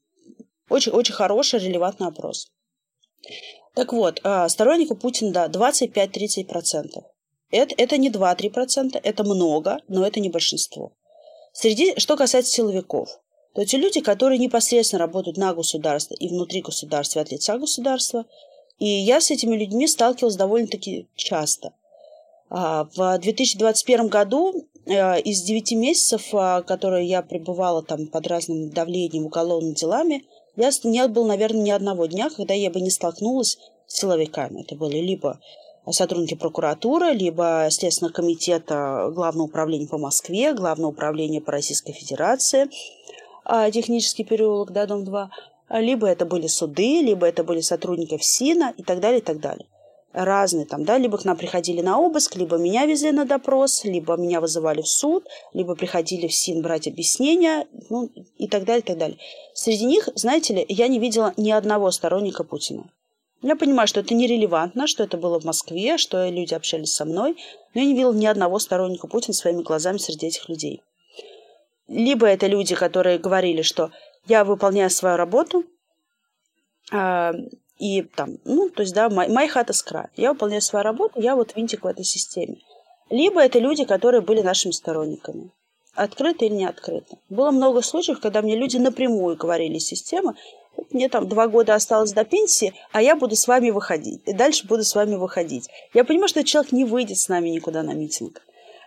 очень, 0.69 0.91
очень 0.91 1.15
хороший, 1.15 1.61
релевантный 1.61 2.09
опрос. 2.09 2.51
Так 3.75 3.93
вот, 3.93 4.21
а, 4.25 4.49
сторонников 4.49 4.99
Путина, 4.99 5.31
да, 5.31 5.49
25-30%. 5.49 7.05
Это, 7.53 7.75
это 7.77 7.97
не 7.99 8.11
2-3%, 8.11 8.99
это 9.01 9.25
много, 9.25 9.79
но 9.87 10.05
это 10.05 10.19
не 10.19 10.29
большинство. 10.29 10.93
Среди, 11.61 11.93
что 11.99 12.17
касается 12.17 12.53
силовиков, 12.55 13.21
то 13.55 13.61
эти 13.61 13.77
люди, 13.77 14.01
которые 14.01 14.39
непосредственно 14.39 15.01
работают 15.01 15.37
на 15.37 15.53
государство 15.53 16.15
и 16.15 16.27
внутри 16.27 16.63
государства, 16.63 17.21
от 17.21 17.31
лица 17.31 17.59
государства, 17.59 18.25
и 18.79 18.89
я 18.89 19.21
с 19.21 19.31
этими 19.31 19.55
людьми 19.57 19.87
сталкивалась 19.87 20.37
довольно-таки 20.37 21.07
часто. 21.17 21.75
А, 22.49 22.89
в 22.95 23.19
2021 23.19 24.09
году 24.09 24.69
э, 24.87 25.21
из 25.21 25.43
9 25.43 25.73
месяцев, 25.73 26.29
а, 26.33 26.63
которые 26.63 27.07
я 27.07 27.21
пребывала 27.21 27.83
там 27.83 28.07
под 28.07 28.27
разным 28.27 28.71
давлением, 28.71 29.27
уголовными 29.27 29.75
делами, 29.75 30.25
я 30.57 30.71
не 30.85 31.07
было, 31.09 31.27
наверное, 31.27 31.61
ни 31.61 31.71
одного 31.71 32.07
дня, 32.07 32.31
когда 32.35 32.55
я 32.55 32.71
бы 32.71 32.81
не 32.81 32.89
столкнулась 32.89 33.59
с 33.87 33.99
силовиками. 33.99 34.63
Это 34.63 34.77
были 34.77 34.97
либо 34.97 35.39
сотрудники 35.89 36.35
прокуратуры, 36.35 37.13
либо 37.13 37.69
Следственного 37.71 38.13
комитета 38.13 39.11
Главного 39.15 39.47
управления 39.47 39.89
по 39.89 39.99
Москве, 39.99 40.53
Главного 40.53 40.91
управления 40.91 41.41
по 41.41 41.53
Российской 41.53 41.93
Федерации, 41.93 42.69
а, 43.45 43.71
технический 43.71 44.25
переулок, 44.25 44.73
да, 44.73 44.87
дом 44.87 45.05
2, 45.05 45.31
либо 45.79 46.07
это 46.07 46.27
были 46.27 46.47
суды, 46.47 47.01
либо 47.01 47.27
это 47.27 47.45
были 47.45 47.61
сотрудники 47.61 48.17
ФСИНа 48.17 48.75
и 48.77 48.83
так 48.83 49.01
далее, 49.01 49.21
и 49.21 49.23
так 49.23 49.41
далее. 49.41 49.67
Разные 50.13 50.67
там, 50.67 50.85
да, 50.85 50.99
либо 50.99 51.19
к 51.19 51.25
нам 51.25 51.37
приходили 51.37 51.83
на 51.83 52.01
обыск, 52.01 52.35
либо 52.35 52.57
меня 52.57 52.85
везли 52.85 53.13
на 53.13 53.25
допрос, 53.25 53.85
либо 53.85 54.17
меня 54.17 54.41
вызывали 54.41 54.83
в 54.83 54.89
суд, 54.89 55.25
либо 55.53 55.77
приходили 55.77 56.27
в 56.27 56.35
СИН 56.35 56.63
брать 56.63 56.89
объяснения, 56.89 57.69
ну, 57.91 58.11
и 58.37 58.49
так 58.49 58.65
далее, 58.65 58.83
и 58.83 58.87
так 58.87 58.99
далее. 58.99 59.19
Среди 59.55 59.85
них, 59.85 60.09
знаете 60.17 60.55
ли, 60.55 60.67
я 60.69 60.89
не 60.89 60.99
видела 60.99 61.33
ни 61.37 61.53
одного 61.53 61.93
сторонника 61.93 62.43
Путина. 62.43 62.91
Я 63.43 63.57
понимаю, 63.57 63.89
что 63.89 64.01
это 64.01 64.15
нерелевантно, 64.15 64.87
что 64.87 65.03
это 65.03 65.17
было 65.17 65.41
в 65.41 65.45
Москве, 65.45 65.97
что 65.97 66.29
люди 66.29 66.53
общались 66.53 66.93
со 66.93 67.05
мной, 67.05 67.37
но 67.75 67.81
я 67.81 67.87
не 67.87 67.95
видела 67.95 68.13
ни 68.13 68.27
одного 68.27 68.59
сторонника 68.59 69.07
Путина 69.07 69.35
своими 69.35 69.63
глазами 69.63 69.97
среди 69.97 70.27
этих 70.27 70.49
людей. 70.49 70.83
Либо 71.89 72.27
это 72.27 72.47
люди, 72.47 72.75
которые 72.75 73.19
говорили, 73.19 73.63
что 73.63 73.91
я 74.27 74.45
выполняю 74.45 74.91
свою 74.91 75.17
работу, 75.17 75.65
э, 76.93 77.33
и 77.79 78.03
там, 78.03 78.37
ну, 78.45 78.69
то 78.69 78.83
есть, 78.83 78.95
да, 78.95 79.09
моя 79.09 79.49
хата 79.49 79.73
с 79.73 79.83
края. 79.83 80.11
Я 80.17 80.33
выполняю 80.33 80.61
свою 80.61 80.85
работу, 80.85 81.19
я 81.19 81.35
вот 81.35 81.57
винтик 81.57 81.85
в 81.85 81.87
этой 81.87 82.05
системе. 82.05 82.59
Либо 83.09 83.41
это 83.41 83.59
люди, 83.59 83.85
которые 83.85 84.21
были 84.21 84.43
нашими 84.43 84.73
сторонниками. 84.73 85.51
Открыто 85.95 86.45
или 86.45 86.55
не 86.55 86.67
открыто. 86.67 87.17
Было 87.31 87.51
много 87.51 87.81
случаев, 87.81 88.21
когда 88.21 88.43
мне 88.43 88.55
люди 88.55 88.77
напрямую 88.77 89.37
говорили 89.37 89.79
системы, 89.79 90.37
мне 90.91 91.09
там 91.09 91.29
два 91.29 91.47
года 91.47 91.75
осталось 91.75 92.13
до 92.13 92.25
пенсии, 92.25 92.75
а 92.93 93.03
я 93.03 93.17
буду 93.17 93.37
с 93.37 93.47
вами 93.47 93.71
выходить. 93.71 94.23
И 94.27 94.33
дальше 94.33 94.67
буду 94.67 94.85
с 94.85 94.95
вами 94.95 95.15
выходить. 95.15 95.69
Я 95.95 96.05
понимаю, 96.05 96.29
что 96.29 96.45
человек 96.45 96.73
не 96.73 96.85
выйдет 96.85 97.19
с 97.19 97.29
нами 97.29 97.49
никуда 97.49 97.83
на 97.83 97.93
митинг. 97.93 98.43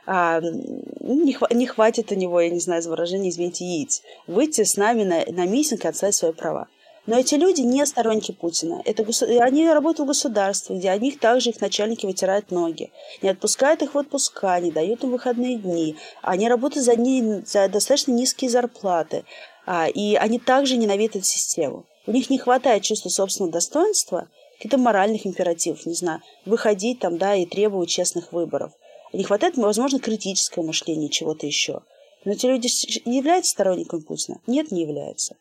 А, 0.05 0.41
не, 0.41 1.33
хва- 1.33 1.53
не 1.53 1.65
хватит 1.65 2.11
у 2.11 2.15
него, 2.15 2.41
я 2.41 2.49
не 2.49 2.59
знаю, 2.59 2.81
за 2.81 2.89
выражение, 2.89 3.29
извините, 3.29 3.65
яиц. 3.65 4.01
Выйти 4.27 4.63
с 4.63 4.75
нами 4.75 5.03
на, 5.03 5.23
на 5.27 5.45
митинг 5.45 5.85
и 5.85 5.87
отстаивать 5.87 6.15
свои 6.15 6.33
права. 6.33 6.67
Но 7.05 7.19
эти 7.19 7.35
люди 7.35 7.61
не 7.61 7.85
сторонники 7.85 8.31
Путина. 8.31 8.81
Это, 8.85 9.05
они 9.41 9.69
работают 9.69 10.05
в 10.05 10.07
государстве, 10.07 10.77
где 10.77 10.89
они 10.89 11.11
также 11.11 11.49
их 11.49 11.59
начальники 11.59 12.05
вытирают 12.05 12.49
ноги. 12.49 12.91
Не 13.21 13.29
отпускают 13.29 13.81
их 13.81 13.93
в 13.93 13.97
отпуска, 13.97 14.57
не 14.61 14.71
дают 14.71 15.03
им 15.03 15.11
выходные 15.11 15.57
дни. 15.57 15.97
Они 16.21 16.47
работают 16.47 16.85
за, 16.85 16.95
не, 16.95 17.43
за 17.45 17.67
достаточно 17.67 18.11
низкие 18.11 18.49
зарплаты. 18.49 19.25
А, 19.65 19.87
и 19.87 20.15
они 20.15 20.39
также 20.39 20.77
ненавидят 20.77 21.25
систему. 21.25 21.85
У 22.05 22.11
них 22.11 22.29
не 22.29 22.37
хватает 22.37 22.83
чувства 22.83 23.09
собственного 23.09 23.53
достоинства, 23.53 24.27
каких-то 24.57 24.77
моральных 24.77 25.25
императивов, 25.25 25.85
не 25.85 25.93
знаю, 25.93 26.21
выходить 26.45 26.99
там, 26.99 27.17
да, 27.17 27.35
и 27.35 27.45
требовать 27.45 27.89
честных 27.89 28.33
выборов. 28.33 28.71
Не 29.13 29.23
хватает, 29.23 29.57
возможно, 29.57 29.99
критическое 29.99 30.61
мышление, 30.61 31.09
чего-то 31.09 31.45
еще. 31.45 31.81
Но 32.25 32.31
эти 32.31 32.45
люди 32.45 32.67
являются 33.07 33.51
сторонниками 33.51 34.01
Путина? 34.01 34.39
Нет, 34.47 34.71
не 34.71 34.81
являются. 34.81 35.35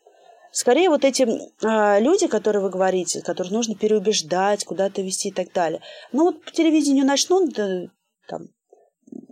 Скорее, 0.51 0.89
вот 0.89 1.03
эти 1.03 1.23
э, 1.23 1.99
люди, 1.99 2.27
которые 2.27 2.61
вы 2.61 2.69
говорите, 2.69 3.21
которых 3.21 3.51
нужно 3.51 3.73
переубеждать, 3.73 4.63
куда-то 4.65 5.01
вести 5.01 5.29
и 5.29 5.31
так 5.31 5.51
далее. 5.51 5.81
Ну, 6.11 6.25
вот 6.25 6.43
по 6.43 6.51
телевидению 6.51 7.05
начнут 7.05 7.51
да, 7.53 7.87
там, 8.27 8.49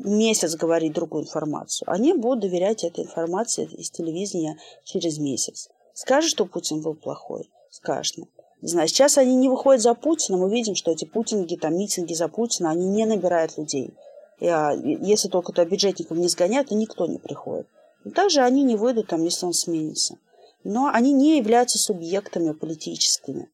месяц 0.06 0.56
говорить 0.56 0.94
другую 0.94 1.24
информацию, 1.24 1.90
они 1.92 2.14
будут 2.14 2.42
доверять 2.42 2.84
этой 2.84 3.04
информации 3.06 3.66
из 3.66 3.90
телевидения 3.90 4.58
через 4.84 5.18
месяц. 5.18 5.70
Скажешь, 5.94 6.32
что 6.32 6.46
Путин 6.46 6.82
был 6.82 6.96
плохой? 6.96 7.50
Скажешь. 7.70 8.16
Не 8.62 8.68
знаю, 8.68 8.88
сейчас 8.88 9.18
они 9.18 9.36
не 9.36 9.50
выходят 9.50 9.82
за 9.82 9.94
Путина, 9.96 10.38
мы 10.38 10.52
видим, 10.52 10.76
что 10.76 10.92
эти 10.92 11.06
путинги, 11.06 11.56
там, 11.56 11.76
митинги 11.76 12.14
за 12.14 12.28
Путина, 12.28 12.70
они 12.70 12.88
не 12.88 13.06
набирают 13.06 13.58
людей. 13.58 13.92
И, 14.40 14.48
а, 14.48 14.74
если 14.74 15.30
только 15.30 15.52
то 15.52 15.66
бюджетников 15.66 16.18
не 16.18 16.28
сгонят, 16.28 16.68
то 16.68 16.76
никто 16.76 17.08
не 17.08 17.18
приходит. 17.18 17.68
И 18.06 18.10
также 18.10 18.42
они 18.42 18.64
не 18.64 18.76
выйдут, 18.76 19.08
там, 19.08 19.24
если 19.24 19.46
он 19.46 19.54
сменится. 19.54 20.18
Но 20.64 20.88
они 20.88 21.12
не 21.12 21.38
являются 21.38 21.80
субъектами 21.80 22.52
политическими. 22.52 23.50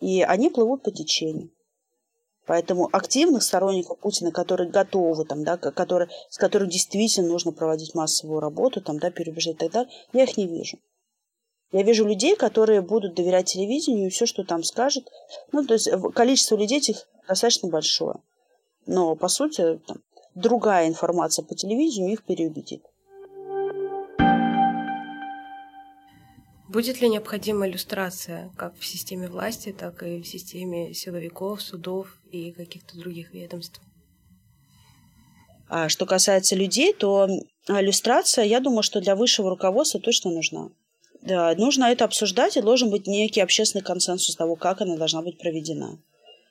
И 0.00 0.22
они 0.22 0.50
плывут 0.50 0.82
по 0.82 0.90
течению. 0.90 1.50
Поэтому 2.46 2.90
активных 2.92 3.42
сторонников 3.42 3.98
Путина, 3.98 4.30
которые 4.30 4.70
готовы, 4.70 5.24
там, 5.24 5.44
да, 5.44 5.56
которые, 5.56 6.10
с 6.28 6.36
которыми 6.36 6.70
действительно 6.70 7.28
нужно 7.28 7.52
проводить 7.52 7.94
массовую 7.94 8.40
работу, 8.40 8.82
там, 8.82 8.98
да, 8.98 9.10
переубеждать 9.10 9.56
и 9.56 9.58
так 9.58 9.72
далее, 9.72 9.92
я 10.12 10.24
их 10.24 10.36
не 10.36 10.46
вижу. 10.46 10.78
Я 11.72 11.82
вижу 11.82 12.06
людей, 12.06 12.36
которые 12.36 12.82
будут 12.82 13.14
доверять 13.14 13.46
телевидению, 13.46 14.06
и 14.06 14.10
все, 14.10 14.26
что 14.26 14.44
там 14.44 14.62
скажет. 14.62 15.10
Ну, 15.52 15.64
то 15.64 15.74
есть 15.74 15.88
количество 16.14 16.56
людей 16.56 16.78
этих 16.78 17.08
достаточно 17.26 17.68
большое. 17.68 18.16
Но, 18.86 19.16
по 19.16 19.28
сути, 19.28 19.80
там, 19.86 20.02
другая 20.34 20.86
информация 20.86 21.44
по 21.44 21.54
телевидению 21.54 22.12
их 22.12 22.24
переубедит. 22.24 22.84
Будет 26.74 27.00
ли 27.00 27.08
необходима 27.08 27.68
иллюстрация 27.68 28.50
как 28.56 28.76
в 28.76 28.84
системе 28.84 29.28
власти, 29.28 29.72
так 29.72 30.02
и 30.02 30.20
в 30.20 30.26
системе 30.26 30.92
силовиков, 30.92 31.62
судов 31.62 32.18
и 32.32 32.50
каких-то 32.50 32.98
других 32.98 33.32
ведомств? 33.32 33.80
А 35.68 35.88
что 35.88 36.04
касается 36.04 36.56
людей, 36.56 36.92
то 36.92 37.28
иллюстрация, 37.68 38.44
я 38.44 38.58
думаю, 38.58 38.82
что 38.82 39.00
для 39.00 39.14
высшего 39.14 39.50
руководства 39.50 40.00
точно 40.00 40.32
нужна. 40.32 40.70
да, 41.22 41.54
нужно 41.54 41.84
это 41.84 42.06
обсуждать, 42.06 42.56
и 42.56 42.60
должен 42.60 42.90
быть 42.90 43.06
некий 43.06 43.40
общественный 43.40 43.84
консенсус 43.84 44.34
того, 44.34 44.56
как 44.56 44.80
она 44.80 44.96
должна 44.96 45.22
быть 45.22 45.38
проведена. 45.38 46.00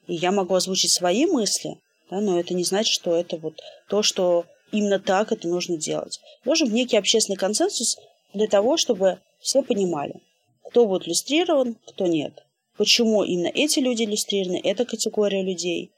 И 0.07 0.15
я 0.15 0.31
могу 0.31 0.55
озвучить 0.55 0.91
свои 0.91 1.25
мысли, 1.25 1.81
да, 2.09 2.21
но 2.21 2.39
это 2.39 2.53
не 2.53 2.63
значит, 2.63 2.93
что 2.93 3.13
это 3.13 3.36
вот 3.36 3.59
то, 3.89 4.03
что 4.03 4.45
именно 4.71 4.99
так 4.99 5.33
это 5.33 5.49
нужно 5.49 5.75
делать. 5.75 6.21
Должен 6.45 6.67
быть 6.67 6.75
некий 6.75 6.95
общественный 6.95 7.36
консенсус 7.36 7.97
для 8.33 8.47
того, 8.47 8.77
чтобы 8.77 9.19
все 9.43 9.62
понимали, 9.62 10.15
кто 10.63 10.88
будет 10.88 11.08
иллюстрирован, 11.08 11.75
кто 11.86 12.08
нет. 12.08 12.43
Почему 12.77 13.23
именно 13.23 13.51
эти 13.53 13.79
люди 13.79 14.03
иллюстрированы, 14.03 14.60
эта 14.63 14.86
категория 14.86 15.43
людей. 15.43 15.91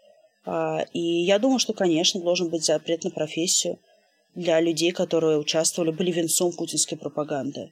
А, 0.46 0.86
и 0.92 1.00
я 1.00 1.40
думаю, 1.40 1.60
что, 1.60 1.74
конечно, 1.74 2.20
должен 2.20 2.50
быть 2.50 2.66
запрет 2.66 3.04
на 3.04 3.12
профессию 3.12 3.80
для 4.34 4.60
людей, 4.60 4.92
которые 4.92 5.38
участвовали, 5.38 5.92
были 5.92 6.12
венцом 6.12 6.52
путинской 6.52 6.98
пропаганды, 6.98 7.72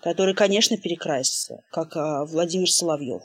которые, 0.00 0.34
конечно, 0.34 0.76
перекрасятся, 0.76 1.62
как 1.70 1.96
а, 1.96 2.24
Владимир 2.26 2.70
Соловьев 2.70 3.22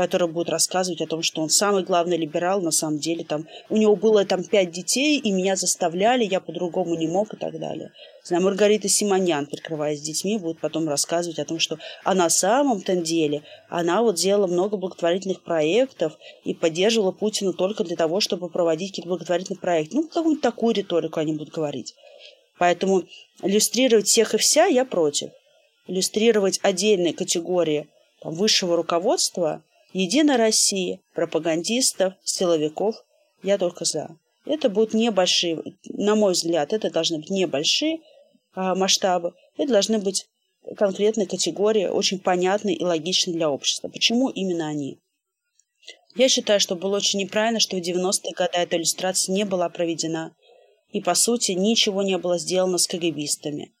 который 0.00 0.28
будет 0.28 0.48
рассказывать 0.48 1.02
о 1.02 1.06
том, 1.06 1.20
что 1.20 1.42
он 1.42 1.50
самый 1.50 1.82
главный 1.82 2.16
либерал, 2.16 2.62
на 2.62 2.70
самом 2.70 2.98
деле 2.98 3.22
там 3.22 3.46
у 3.68 3.76
него 3.76 3.96
было 3.96 4.24
там 4.24 4.42
пять 4.42 4.70
детей, 4.70 5.18
и 5.18 5.30
меня 5.30 5.56
заставляли, 5.56 6.24
я 6.24 6.40
по-другому 6.40 6.94
не 6.94 7.06
мог 7.06 7.34
и 7.34 7.36
так 7.36 7.58
далее. 7.60 7.92
Знаю, 8.24 8.42
Маргарита 8.44 8.88
Симонян, 8.88 9.44
прикрываясь 9.44 10.00
детьми, 10.00 10.38
будет 10.38 10.58
потом 10.58 10.88
рассказывать 10.88 11.38
о 11.38 11.44
том, 11.44 11.58
что 11.58 11.78
а 12.02 12.14
на 12.14 12.30
самом-то 12.30 12.96
деле 12.96 13.42
она 13.68 14.00
вот 14.00 14.14
делала 14.14 14.46
много 14.46 14.78
благотворительных 14.78 15.42
проектов 15.42 16.16
и 16.44 16.54
поддерживала 16.54 17.12
Путина 17.12 17.52
только 17.52 17.84
для 17.84 17.96
того, 17.96 18.20
чтобы 18.20 18.48
проводить 18.48 18.92
какие-то 18.92 19.10
благотворительные 19.10 19.60
проекты. 19.60 19.96
Ну, 19.96 20.08
какую-нибудь 20.08 20.40
такую 20.40 20.74
риторику 20.76 21.20
они 21.20 21.34
будут 21.34 21.52
говорить. 21.52 21.94
Поэтому 22.58 23.02
иллюстрировать 23.42 24.06
всех 24.06 24.32
и 24.32 24.38
вся 24.38 24.64
я 24.64 24.86
против. 24.86 25.28
Иллюстрировать 25.86 26.58
отдельные 26.62 27.12
категории 27.12 27.90
там, 28.22 28.32
высшего 28.32 28.76
руководства 28.76 29.62
Единой 29.92 30.36
России, 30.36 31.00
пропагандистов, 31.14 32.14
силовиков 32.22 33.04
я 33.42 33.58
только 33.58 33.84
за. 33.84 34.16
Это 34.46 34.68
будут 34.68 34.94
небольшие, 34.94 35.62
на 35.84 36.14
мой 36.14 36.32
взгляд, 36.32 36.72
это 36.72 36.90
должны 36.90 37.18
быть 37.18 37.30
небольшие 37.30 38.00
а, 38.54 38.74
масштабы, 38.74 39.34
это 39.56 39.72
должны 39.72 39.98
быть 39.98 40.26
конкретные 40.76 41.26
категории, 41.26 41.86
очень 41.86 42.20
понятные 42.20 42.76
и 42.76 42.84
логичные 42.84 43.34
для 43.34 43.50
общества. 43.50 43.88
Почему 43.88 44.28
именно 44.28 44.68
они? 44.68 44.98
Я 46.16 46.28
считаю, 46.28 46.60
что 46.60 46.74
было 46.74 46.96
очень 46.96 47.20
неправильно, 47.20 47.60
что 47.60 47.76
в 47.76 47.80
90-е 47.80 48.32
годы 48.36 48.50
эта 48.54 48.76
иллюстрация 48.76 49.32
не 49.32 49.44
была 49.44 49.68
проведена. 49.68 50.34
И, 50.90 51.00
по 51.00 51.14
сути, 51.14 51.52
ничего 51.52 52.02
не 52.02 52.18
было 52.18 52.38
сделано 52.38 52.78
с 52.78 52.88
КГБистами. 52.88 53.72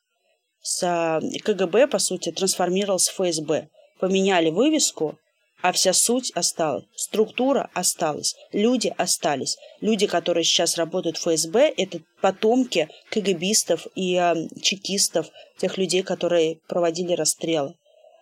С 0.62 0.82
а, 0.84 1.20
КГБ, 1.42 1.88
по 1.88 1.98
сути, 1.98 2.30
трансформировался 2.30 3.12
в 3.12 3.14
ФСБ. 3.14 3.68
Поменяли 3.98 4.50
вывеску, 4.50 5.18
а 5.62 5.72
вся 5.72 5.92
суть 5.92 6.30
осталась, 6.32 6.84
структура 6.94 7.70
осталась, 7.74 8.34
люди 8.52 8.92
остались. 8.96 9.56
Люди, 9.80 10.06
которые 10.06 10.44
сейчас 10.44 10.76
работают 10.76 11.16
в 11.16 11.22
ФСБ, 11.22 11.72
это 11.76 12.00
потомки 12.20 12.88
КГБистов 13.10 13.86
и 13.94 14.16
э, 14.16 14.48
чекистов, 14.62 15.30
тех 15.58 15.78
людей, 15.78 16.02
которые 16.02 16.58
проводили 16.68 17.12
расстрелы 17.12 17.74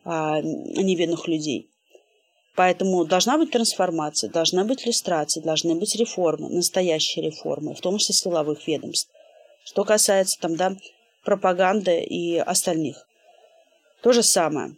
э, 0.05 0.11
невинных 0.11 1.29
людей. 1.29 1.69
Поэтому 2.57 3.05
должна 3.05 3.39
быть 3.39 3.53
трансформация, 3.53 4.31
должна 4.31 4.65
быть 4.65 4.85
иллюстрация, 4.85 5.43
должны 5.43 5.77
быть 5.77 5.95
реформы, 5.95 6.49
настоящие 6.49 7.27
реформы, 7.27 7.75
в 7.75 7.81
том 7.81 7.99
числе 7.99 8.17
силовых 8.17 8.67
ведомств. 8.67 9.11
Что 9.65 9.85
касается 9.85 10.41
там, 10.41 10.57
да, 10.57 10.77
пропаганды 11.25 12.01
и 12.01 12.37
остальных. 12.37 13.07
То 14.03 14.13
же 14.13 14.23
самое. 14.23 14.77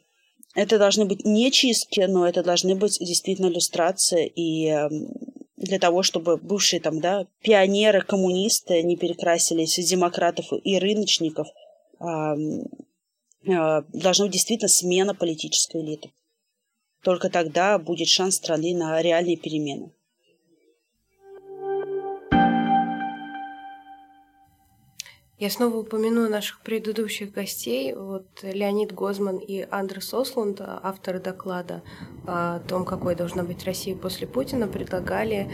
Это 0.55 0.79
должны 0.79 1.05
быть 1.05 1.25
не 1.25 1.51
чистки, 1.53 2.01
но 2.01 2.27
это 2.29 2.43
должны 2.43 2.75
быть 2.75 2.99
действительно 2.99 3.47
иллюстрации 3.47 4.27
и 4.27 4.67
эм, 4.67 5.09
для 5.57 5.79
того, 5.79 6.03
чтобы 6.03 6.39
бывшие 6.39 6.81
там, 6.81 7.01
да, 7.01 7.27
пионеры, 7.43 8.01
коммунисты 8.03 8.83
не 8.83 8.97
перекрасились 8.97 9.79
в 9.79 9.87
демократов 9.87 10.47
и 10.65 10.79
рыночников, 10.79 11.47
а, 11.99 12.35
а, 13.47 13.83
должна 13.93 14.25
быть 14.25 14.33
действительно 14.33 14.69
смена 14.69 15.15
политической 15.15 15.83
элиты. 15.83 16.11
Только 17.03 17.31
тогда 17.31 17.79
будет 17.79 18.09
шанс 18.09 18.37
страны 18.37 18.75
на 18.75 19.01
реальные 19.01 19.37
перемены. 19.37 19.93
Я 25.41 25.49
снова 25.49 25.79
упомяну 25.79 26.29
наших 26.29 26.61
предыдущих 26.61 27.33
гостей. 27.33 27.95
Вот 27.95 28.27
Леонид 28.43 28.93
Гозман 28.93 29.39
и 29.39 29.67
Андрес 29.71 30.13
Ослунд, 30.13 30.61
авторы 30.61 31.19
доклада 31.19 31.83
о 32.27 32.59
том, 32.59 32.85
какой 32.85 33.15
должна 33.15 33.43
быть 33.43 33.65
Россия 33.65 33.97
после 33.97 34.27
Путина, 34.27 34.69
предлагали 34.69 35.51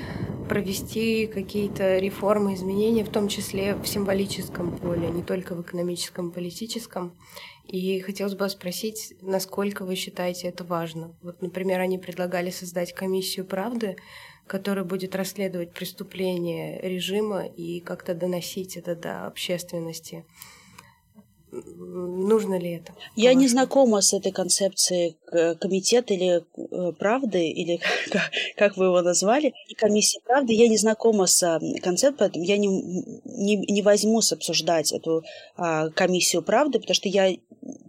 провести 0.48 1.28
какие-то 1.28 1.98
реформы, 1.98 2.54
изменения, 2.54 3.04
в 3.04 3.10
том 3.10 3.28
числе 3.28 3.76
в 3.76 3.86
символическом 3.86 4.76
поле, 4.76 5.08
не 5.08 5.22
только 5.22 5.54
в 5.54 5.62
экономическом, 5.62 6.32
политическом. 6.32 7.16
И 7.64 8.00
хотелось 8.00 8.34
бы 8.34 8.48
спросить, 8.48 9.14
насколько 9.22 9.84
вы 9.84 9.94
считаете 9.94 10.48
это 10.48 10.64
важно. 10.64 11.14
Вот, 11.22 11.42
например, 11.42 11.78
они 11.78 11.96
предлагали 11.96 12.50
создать 12.50 12.92
комиссию 12.92 13.46
правды, 13.46 13.96
который 14.46 14.84
будет 14.84 15.14
расследовать 15.14 15.72
преступления 15.72 16.80
режима 16.80 17.46
и 17.46 17.80
как-то 17.80 18.14
доносить 18.14 18.76
это 18.76 18.94
до 18.94 19.26
общественности. 19.26 20.24
Нужно 21.52 22.58
ли 22.58 22.72
это? 22.72 22.94
Я 23.14 23.32
не 23.34 23.48
знакома 23.48 24.00
с 24.02 24.12
этой 24.12 24.32
концепцией 24.32 25.16
комитета 25.60 26.12
или 26.12 26.42
э, 26.42 26.92
правды, 26.92 27.48
или 27.48 27.80
как, 28.10 28.30
как 28.56 28.76
вы 28.76 28.86
его 28.86 29.00
назвали, 29.00 29.54
комиссия 29.76 30.20
правды. 30.20 30.52
Я 30.52 30.68
не 30.68 30.76
знакома 30.76 31.26
с 31.26 31.58
концепцией, 31.82 32.18
поэтому 32.18 32.44
я 32.44 32.58
не, 32.58 32.66
не, 32.66 33.56
не 33.56 33.82
возьмусь 33.82 34.32
обсуждать 34.32 34.92
эту 34.92 35.22
а, 35.56 35.88
комиссию 35.90 36.42
правды, 36.42 36.78
потому 36.78 36.94
что 36.94 37.08
я 37.08 37.34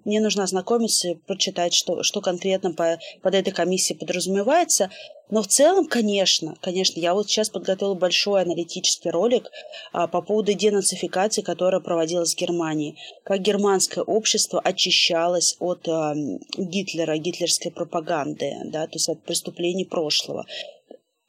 мне 0.08 0.22
нужно 0.22 0.44
ознакомиться 0.44 1.10
и 1.10 1.16
прочитать, 1.16 1.74
что, 1.74 2.02
что 2.02 2.22
конкретно 2.22 2.74
по, 2.74 2.98
под 3.22 3.36
этой 3.36 3.52
комиссией 3.52 4.00
подразумевается. 4.00 4.90
Но 5.30 5.44
в 5.44 5.48
целом, 5.48 5.86
конечно, 5.86 6.56
конечно, 6.62 7.00
я 7.02 7.14
вот 7.14 7.30
сейчас 7.30 7.50
подготовила 7.50 7.94
большой 7.94 8.44
аналитический 8.44 9.12
ролик 9.12 9.52
а, 9.92 10.08
по 10.08 10.22
поводу 10.22 10.54
денацификации, 10.54 11.42
которая 11.42 11.82
проводилась 11.82 12.34
в 12.34 12.38
Германии. 12.38 12.96
Как 13.26 13.42
германское 13.42 14.02
общество 14.02 14.62
очищалось 14.62 15.58
от 15.60 15.86
а, 15.90 16.16
Гитлера, 16.58 17.18
гитлерской 17.18 17.72
пропаганды, 17.72 18.54
да, 18.64 18.88
то 18.88 18.94
есть 18.94 19.10
от 19.10 19.22
преступлений 19.24 19.84
прошлого. 19.84 20.46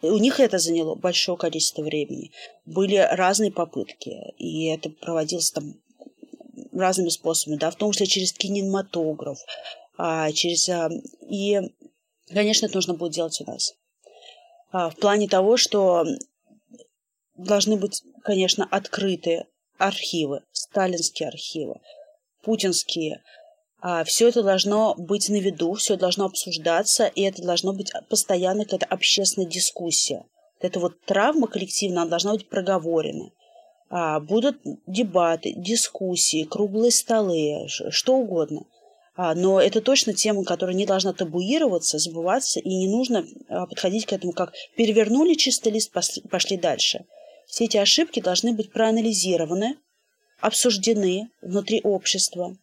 У 0.02 0.18
них 0.18 0.38
это 0.38 0.58
заняло 0.58 0.94
большое 0.94 1.36
количество 1.36 1.82
времени. 1.82 2.30
Были 2.64 2.94
разные 3.10 3.50
попытки, 3.50 4.32
и 4.38 4.66
это 4.66 4.90
проводилось 4.90 5.50
там 5.50 5.74
разными 6.78 7.08
способами, 7.08 7.58
да, 7.58 7.70
в 7.70 7.76
том 7.76 7.92
числе 7.92 8.06
через 8.06 8.32
кинематограф, 8.32 9.38
а, 9.96 10.30
через... 10.32 10.68
А, 10.68 10.90
и, 11.28 11.60
конечно, 12.28 12.66
это 12.66 12.76
нужно 12.76 12.94
будет 12.94 13.12
делать 13.12 13.40
у 13.40 13.50
нас. 13.50 13.74
А, 14.70 14.90
в 14.90 14.96
плане 14.96 15.28
того, 15.28 15.56
что 15.56 16.04
должны 17.36 17.76
быть, 17.76 18.02
конечно, 18.22 18.66
открыты 18.70 19.46
архивы, 19.78 20.42
сталинские 20.52 21.28
архивы, 21.28 21.80
путинские. 22.42 23.22
А, 23.80 24.04
все 24.04 24.28
это 24.28 24.42
должно 24.42 24.94
быть 24.96 25.28
на 25.28 25.36
виду, 25.36 25.74
все 25.74 25.96
должно 25.96 26.26
обсуждаться, 26.26 27.06
и 27.06 27.22
это 27.22 27.42
должно 27.42 27.72
быть 27.72 27.92
постоянно 28.08 28.64
какая-то 28.64 28.86
общественная 28.86 29.48
дискуссия. 29.48 30.24
Это 30.60 30.80
вот 30.80 31.00
травма 31.04 31.46
коллективная, 31.46 32.02
она 32.02 32.10
должна 32.10 32.32
быть 32.32 32.48
проговорена. 32.48 33.30
А, 33.90 34.20
будут 34.20 34.58
дебаты, 34.86 35.52
дискуссии, 35.56 36.44
круглые 36.44 36.90
столы, 36.90 37.66
что 37.68 38.16
угодно. 38.16 38.66
А, 39.16 39.34
но 39.34 39.60
это 39.60 39.80
точно 39.80 40.12
тема, 40.12 40.44
которая 40.44 40.76
не 40.76 40.86
должна 40.86 41.12
табуироваться, 41.12 41.98
забываться, 41.98 42.60
и 42.60 42.68
не 42.68 42.88
нужно 42.88 43.26
а, 43.48 43.66
подходить 43.66 44.06
к 44.06 44.12
этому 44.12 44.32
как 44.32 44.52
перевернули 44.76 45.34
чистый 45.34 45.72
лист, 45.72 45.92
пошли 46.30 46.56
дальше. 46.56 47.04
Все 47.46 47.64
эти 47.64 47.78
ошибки 47.78 48.20
должны 48.20 48.52
быть 48.52 48.70
проанализированы, 48.70 49.76
обсуждены 50.40 51.30
внутри 51.40 51.80
общества 51.82 52.56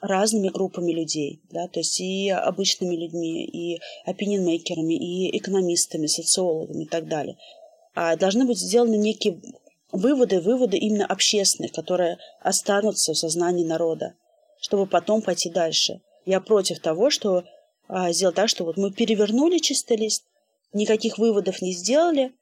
разными 0.00 0.48
группами 0.48 0.92
людей, 0.92 1.42
да, 1.50 1.68
то 1.68 1.80
есть 1.80 2.00
и 2.00 2.30
обычными 2.30 2.96
людьми, 2.96 3.44
и 3.44 3.80
опинион-мейкерами, 4.06 4.94
и 4.94 5.36
экономистами, 5.36 6.06
социологами 6.06 6.84
и 6.84 6.86
так 6.86 7.06
далее. 7.06 7.36
А 7.94 8.16
должны 8.16 8.46
быть 8.46 8.58
сделаны 8.58 8.96
некие 8.96 9.40
выводы, 9.92 10.40
выводы 10.40 10.76
именно 10.78 11.06
общественные, 11.06 11.70
которые 11.70 12.18
останутся 12.40 13.12
в 13.12 13.18
сознании 13.18 13.64
народа, 13.64 14.14
чтобы 14.60 14.86
потом 14.86 15.22
пойти 15.22 15.50
дальше. 15.50 16.00
Я 16.26 16.40
против 16.40 16.80
того, 16.80 17.10
что 17.10 17.44
а, 17.88 18.12
сделать 18.12 18.36
так, 18.36 18.48
что 18.48 18.64
вот 18.64 18.76
мы 18.76 18.92
перевернули 18.92 19.58
чистый 19.58 19.96
лист, 19.96 20.24
никаких 20.72 21.18
выводов 21.18 21.60
не 21.60 21.72
сделали, 21.72 22.32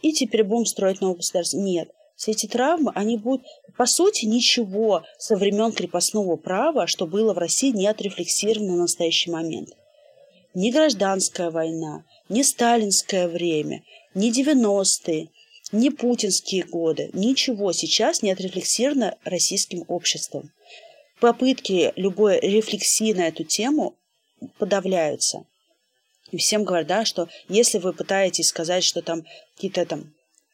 и 0.00 0.12
теперь 0.12 0.44
будем 0.44 0.66
строить 0.66 1.00
новое 1.00 1.16
государство. 1.16 1.58
Нет. 1.58 1.90
Все 2.16 2.30
эти 2.30 2.46
травмы, 2.46 2.92
они 2.94 3.16
будут, 3.16 3.44
по 3.76 3.86
сути, 3.86 4.24
ничего 4.26 5.02
со 5.18 5.36
времен 5.36 5.72
крепостного 5.72 6.36
права, 6.36 6.86
что 6.86 7.06
было 7.06 7.34
в 7.34 7.38
России, 7.38 7.70
не 7.70 7.86
отрефлексировано 7.86 8.72
на 8.72 8.82
настоящий 8.82 9.30
момент. 9.30 9.70
Ни 10.54 10.70
гражданская 10.70 11.50
война, 11.50 12.04
ни 12.28 12.42
сталинское 12.42 13.28
время, 13.28 13.82
ни 14.14 14.30
90-е, 14.30 15.30
ни 15.72 15.88
путинские 15.88 16.64
годы, 16.64 17.10
ничего 17.12 17.72
сейчас 17.72 18.22
не 18.22 18.30
отрефлексировано 18.30 19.16
российским 19.24 19.84
обществом. 19.88 20.52
Попытки 21.20 21.92
любой 21.96 22.40
рефлексии 22.40 23.12
на 23.12 23.28
эту 23.28 23.44
тему 23.44 23.94
подавляются. 24.58 25.44
И 26.30 26.36
всем 26.36 26.64
говорят, 26.64 26.88
да, 26.88 27.04
что 27.04 27.28
если 27.48 27.78
вы 27.78 27.92
пытаетесь 27.92 28.48
сказать, 28.48 28.84
что 28.84 29.02
там 29.02 29.24
какие-то 29.54 29.86
там 29.86 30.12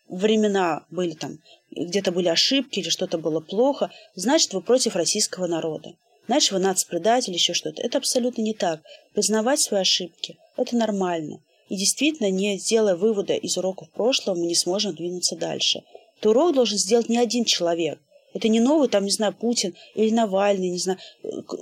времена 0.08 0.84
были 0.90 1.12
там, 1.12 1.38
где-то 1.70 2.12
были 2.12 2.28
ошибки 2.28 2.80
или 2.80 2.88
что-то 2.88 3.18
было 3.18 3.40
плохо, 3.40 3.90
значит, 4.14 4.52
вы 4.52 4.60
против 4.60 4.96
российского 4.96 5.46
народа. 5.46 5.94
Значит, 6.26 6.52
вы 6.52 6.58
нацпредатель, 6.58 7.32
еще 7.32 7.54
что-то. 7.54 7.82
Это 7.82 7.98
абсолютно 7.98 8.42
не 8.42 8.54
так. 8.54 8.82
Признавать 9.14 9.60
свои 9.60 9.80
ошибки– 9.80 10.38
это 10.56 10.76
нормально. 10.76 11.40
И 11.70 11.76
действительно, 11.76 12.30
не 12.30 12.58
делая 12.58 12.96
вывода 12.96 13.34
из 13.34 13.56
уроков 13.56 13.88
прошлого, 13.90 14.36
мы 14.36 14.46
не 14.46 14.56
сможем 14.56 14.92
двинуться 14.92 15.36
дальше. 15.36 15.84
То 16.20 16.30
урок 16.30 16.54
должен 16.54 16.76
сделать 16.76 17.08
не 17.08 17.16
один 17.16 17.44
человек. 17.44 18.00
Это 18.34 18.48
не 18.48 18.58
новый, 18.58 18.88
там, 18.88 19.04
не 19.04 19.10
знаю, 19.10 19.32
Путин 19.32 19.74
или 19.94 20.10
Навальный, 20.10 20.68
не 20.68 20.78
знаю, 20.78 20.98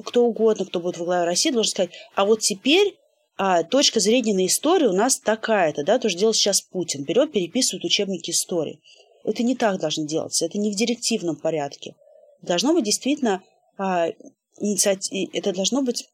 кто 0.04 0.24
угодно, 0.24 0.64
кто 0.64 0.80
будет 0.80 0.96
во 0.96 1.04
главе 1.04 1.24
России, 1.24 1.50
должен 1.50 1.70
сказать, 1.70 1.90
а 2.14 2.24
вот 2.24 2.40
теперь 2.40 2.96
а 3.36 3.62
точка 3.62 4.00
зрения 4.00 4.34
на 4.34 4.46
историю 4.46 4.90
у 4.90 4.96
нас 4.96 5.20
такая-то, 5.20 5.84
да, 5.84 5.98
то, 5.98 6.08
что 6.08 6.18
делает 6.18 6.36
сейчас 6.36 6.60
Путин. 6.60 7.04
Берет, 7.04 7.30
переписывает 7.30 7.84
учебники 7.84 8.30
истории. 8.30 8.80
Это 9.24 9.42
не 9.42 9.54
так 9.54 9.78
должно 9.78 10.06
делаться, 10.06 10.44
это 10.44 10.58
не 10.58 10.72
в 10.72 10.74
директивном 10.74 11.36
порядке. 11.36 11.94
Должно 12.42 12.72
быть 12.72 12.84
действительно 12.84 13.42
а, 13.76 14.08
инициатив, 14.58 15.30
это 15.34 15.52
должно 15.52 15.82
быть 15.82 16.08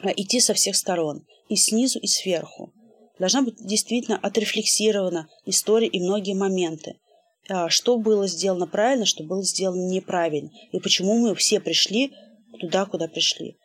а, 0.00 0.10
идти 0.10 0.40
со 0.40 0.54
всех 0.54 0.76
сторон, 0.76 1.26
и 1.48 1.56
снизу, 1.56 1.98
и 1.98 2.06
сверху. 2.06 2.72
Должна 3.18 3.42
быть 3.42 3.56
действительно 3.64 4.18
отрефлексирована 4.18 5.28
история 5.46 5.86
и 5.86 6.00
многие 6.00 6.34
моменты. 6.34 6.96
А, 7.48 7.68
что 7.68 7.98
было 7.98 8.26
сделано 8.26 8.66
правильно, 8.66 9.04
что 9.04 9.22
было 9.22 9.42
сделано 9.42 9.88
неправильно, 9.88 10.50
и 10.72 10.80
почему 10.80 11.18
мы 11.18 11.34
все 11.34 11.60
пришли 11.60 12.12
туда, 12.58 12.86
куда 12.86 13.06
пришли. 13.06 13.56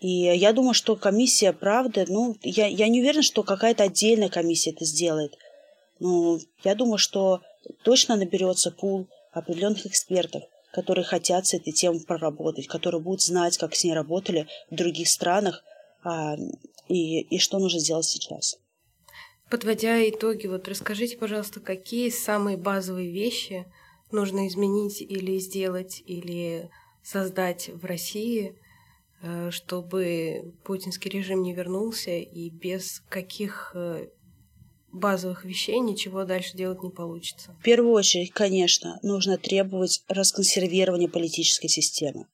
И 0.00 0.08
я 0.08 0.52
думаю, 0.52 0.74
что 0.74 0.96
комиссия 0.96 1.52
правды, 1.52 2.04
ну, 2.08 2.36
я, 2.42 2.66
я 2.66 2.88
не 2.88 3.00
уверена, 3.00 3.22
что 3.22 3.42
какая-то 3.42 3.84
отдельная 3.84 4.28
комиссия 4.28 4.70
это 4.70 4.84
сделает. 4.84 5.36
Но 6.00 6.38
я 6.64 6.74
думаю, 6.74 6.98
что 6.98 7.40
точно 7.82 8.16
наберется 8.16 8.70
пул 8.70 9.06
определенных 9.32 9.86
экспертов, 9.86 10.42
которые 10.70 11.04
хотят 11.04 11.46
с 11.46 11.54
этой 11.54 11.72
темой 11.72 12.00
проработать, 12.00 12.66
которые 12.66 13.00
будут 13.00 13.22
знать, 13.22 13.56
как 13.56 13.74
с 13.74 13.84
ней 13.84 13.94
работали 13.94 14.46
в 14.70 14.74
других 14.74 15.08
странах 15.08 15.64
а, 16.04 16.36
и, 16.88 17.20
и 17.20 17.38
что 17.38 17.58
нужно 17.58 17.80
сделать 17.80 18.06
сейчас. 18.06 18.58
Подводя 19.50 20.08
итоги, 20.08 20.46
вот 20.46 20.68
расскажите, 20.68 21.16
пожалуйста, 21.16 21.60
какие 21.60 22.10
самые 22.10 22.56
базовые 22.56 23.10
вещи 23.10 23.66
нужно 24.10 24.48
изменить 24.48 25.00
или 25.00 25.38
сделать, 25.38 26.02
или 26.06 26.70
создать 27.02 27.70
в 27.72 27.84
России, 27.84 28.56
Э, 29.22 29.50
чтобы 29.50 30.54
путинский 30.62 31.10
режим 31.10 31.42
не 31.42 31.54
вернулся 31.54 32.10
и 32.10 32.50
без 32.50 33.02
каких 33.08 33.72
э, 33.74 34.08
базовых 34.92 35.44
вещей 35.44 35.80
ничего 35.80 36.24
дальше 36.24 36.56
делать 36.56 36.82
не 36.82 36.90
получится. 36.90 37.56
В 37.60 37.62
первую 37.62 37.92
очередь, 37.92 38.32
конечно, 38.32 38.98
нужно 39.02 39.38
требовать 39.38 40.02
расконсервирования 40.08 41.08
политической 41.08 41.68
системы. 41.68 42.26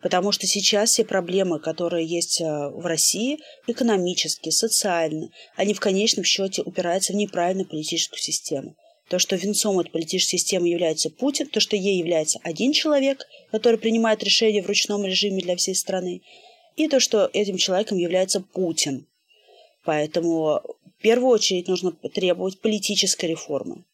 Потому 0.00 0.32
что 0.32 0.46
сейчас 0.46 0.90
все 0.90 1.04
проблемы, 1.04 1.60
которые 1.60 2.06
есть 2.06 2.40
э, 2.40 2.44
в 2.44 2.86
России, 2.86 3.38
экономические, 3.66 4.52
социальные, 4.52 5.30
они 5.56 5.74
в 5.74 5.80
конечном 5.80 6.24
счете 6.24 6.62
упираются 6.62 7.12
в 7.12 7.16
неправильную 7.16 7.68
политическую 7.68 8.18
систему. 8.18 8.76
То, 9.08 9.18
что 9.18 9.36
венцом 9.36 9.78
этой 9.78 9.90
политической 9.90 10.38
системы 10.38 10.68
является 10.68 11.10
Путин, 11.10 11.48
то, 11.48 11.60
что 11.60 11.76
ей 11.76 11.98
является 11.98 12.38
один 12.42 12.72
человек, 12.72 13.26
который 13.50 13.78
принимает 13.78 14.22
решения 14.22 14.62
в 14.62 14.68
ручном 14.68 15.04
режиме 15.04 15.42
для 15.42 15.56
всей 15.56 15.74
страны, 15.74 16.22
и 16.76 16.88
то, 16.88 17.00
что 17.00 17.28
этим 17.32 17.56
человеком 17.56 17.98
является 17.98 18.40
Путин. 18.40 19.06
Поэтому 19.84 20.62
в 20.98 21.02
первую 21.02 21.30
очередь 21.30 21.68
нужно 21.68 21.92
требовать 21.92 22.60
политической 22.60 23.26
реформы, 23.26 23.84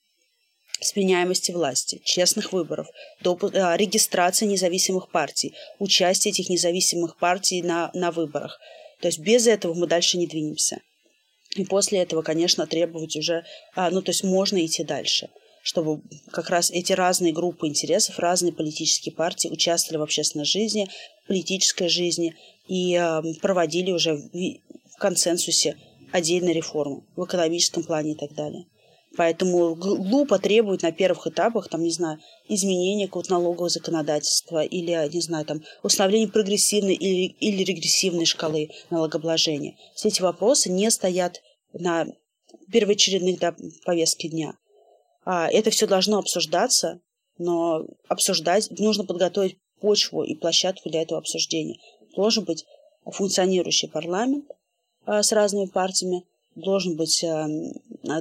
сменяемости 0.80 1.52
власти, 1.52 2.00
честных 2.04 2.52
выборов, 2.52 2.86
а, 3.24 3.76
регистрации 3.76 4.46
независимых 4.46 5.10
партий, 5.10 5.54
участия 5.78 6.30
этих 6.30 6.48
независимых 6.48 7.16
партий 7.16 7.62
на, 7.62 7.90
на 7.94 8.10
выборах. 8.10 8.58
То 9.00 9.08
есть 9.08 9.18
без 9.18 9.46
этого 9.46 9.74
мы 9.74 9.86
дальше 9.86 10.18
не 10.18 10.26
двинемся. 10.26 10.80
И 11.54 11.64
после 11.64 12.00
этого, 12.00 12.22
конечно, 12.22 12.66
требовать 12.66 13.16
уже, 13.16 13.44
а, 13.74 13.90
ну, 13.90 14.02
то 14.02 14.10
есть 14.10 14.24
можно 14.24 14.64
идти 14.64 14.84
дальше, 14.84 15.30
чтобы 15.62 16.02
как 16.30 16.50
раз 16.50 16.70
эти 16.70 16.92
разные 16.92 17.32
группы 17.32 17.66
интересов, 17.66 18.18
разные 18.18 18.52
политические 18.52 19.14
партии 19.14 19.48
участвовали 19.48 19.98
в 19.98 20.02
общественной 20.02 20.44
жизни, 20.44 20.88
политической 21.26 21.88
жизни 21.88 22.34
и 22.68 22.94
а, 22.96 23.22
проводили 23.40 23.90
уже 23.90 24.14
в 24.14 24.98
консенсусе 24.98 25.76
отдельные 26.12 26.54
реформы 26.54 27.02
в 27.16 27.24
экономическом 27.24 27.84
плане 27.84 28.12
и 28.12 28.14
так 28.14 28.34
далее. 28.34 28.66
Поэтому 29.16 29.74
глупо 29.74 30.38
требовать 30.38 30.82
на 30.82 30.92
первых 30.92 31.26
этапах, 31.26 31.68
там, 31.68 31.82
не 31.82 31.90
знаю, 31.90 32.18
изменения 32.48 33.06
какого-то 33.06 33.32
налогового 33.32 33.68
законодательства 33.68 34.62
или, 34.62 34.92
не 35.12 35.20
знаю, 35.20 35.44
там, 35.46 35.62
установления 35.82 36.28
прогрессивной 36.28 36.94
или, 36.94 37.34
или 37.40 37.62
регрессивной 37.62 38.26
шкалы 38.26 38.70
налогообложения. 38.90 39.76
Все 39.94 40.08
эти 40.08 40.20
вопросы 40.20 40.70
не 40.70 40.90
стоят 40.90 41.40
на 41.72 42.06
первоочередных 42.70 43.38
да, 43.38 43.54
повестке 43.84 44.28
дня. 44.28 44.54
А 45.24 45.48
это 45.48 45.70
все 45.70 45.86
должно 45.86 46.18
обсуждаться, 46.18 47.00
но 47.38 47.86
обсуждать 48.08 48.70
нужно 48.78 49.04
подготовить 49.04 49.58
почву 49.80 50.22
и 50.22 50.34
площадку 50.34 50.88
для 50.88 51.02
этого 51.02 51.18
обсуждения. 51.18 51.78
Должен 52.14 52.44
быть 52.44 52.64
функционирующий 53.04 53.88
парламент 53.88 54.44
а, 55.04 55.22
с 55.22 55.32
разными 55.32 55.66
партиями, 55.66 56.24
должен 56.54 56.96
быть, 56.96 57.22
а, 57.24 57.46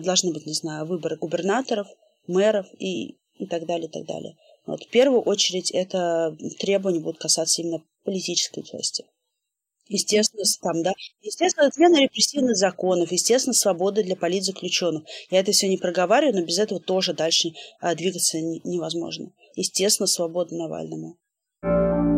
должны 0.01 0.33
быть, 0.33 0.45
не 0.45 0.53
знаю, 0.53 0.85
выборы 0.85 1.17
губернаторов, 1.17 1.87
мэров 2.27 2.67
и, 2.77 3.17
и 3.37 3.45
так 3.47 3.65
далее, 3.65 3.87
и 3.87 3.91
так 3.91 4.05
далее. 4.05 4.37
Вот, 4.65 4.83
в 4.83 4.89
первую 4.89 5.21
очередь 5.21 5.71
это 5.71 6.35
требования 6.59 6.99
будут 6.99 7.19
касаться 7.19 7.61
именно 7.61 7.83
политической 8.03 8.63
части. 8.63 9.05
Естественно, 9.87 10.43
там, 10.61 10.81
да. 10.81 10.93
Естественно, 11.21 11.67
отмена 11.67 12.01
репрессивных 12.01 12.55
законов, 12.55 13.11
естественно, 13.11 13.53
свобода 13.53 14.01
для 14.03 14.15
политзаключенных. 14.15 15.03
Я 15.29 15.39
это 15.41 15.51
все 15.51 15.67
не 15.69 15.77
проговариваю, 15.77 16.39
но 16.39 16.45
без 16.45 16.57
этого 16.57 16.79
тоже 16.79 17.13
дальше 17.13 17.53
а, 17.79 17.93
двигаться 17.93 18.39
не, 18.39 18.61
невозможно. 18.63 19.31
Естественно, 19.55 20.07
свобода 20.07 20.55
Навальному. 20.55 21.17
А 21.61 22.14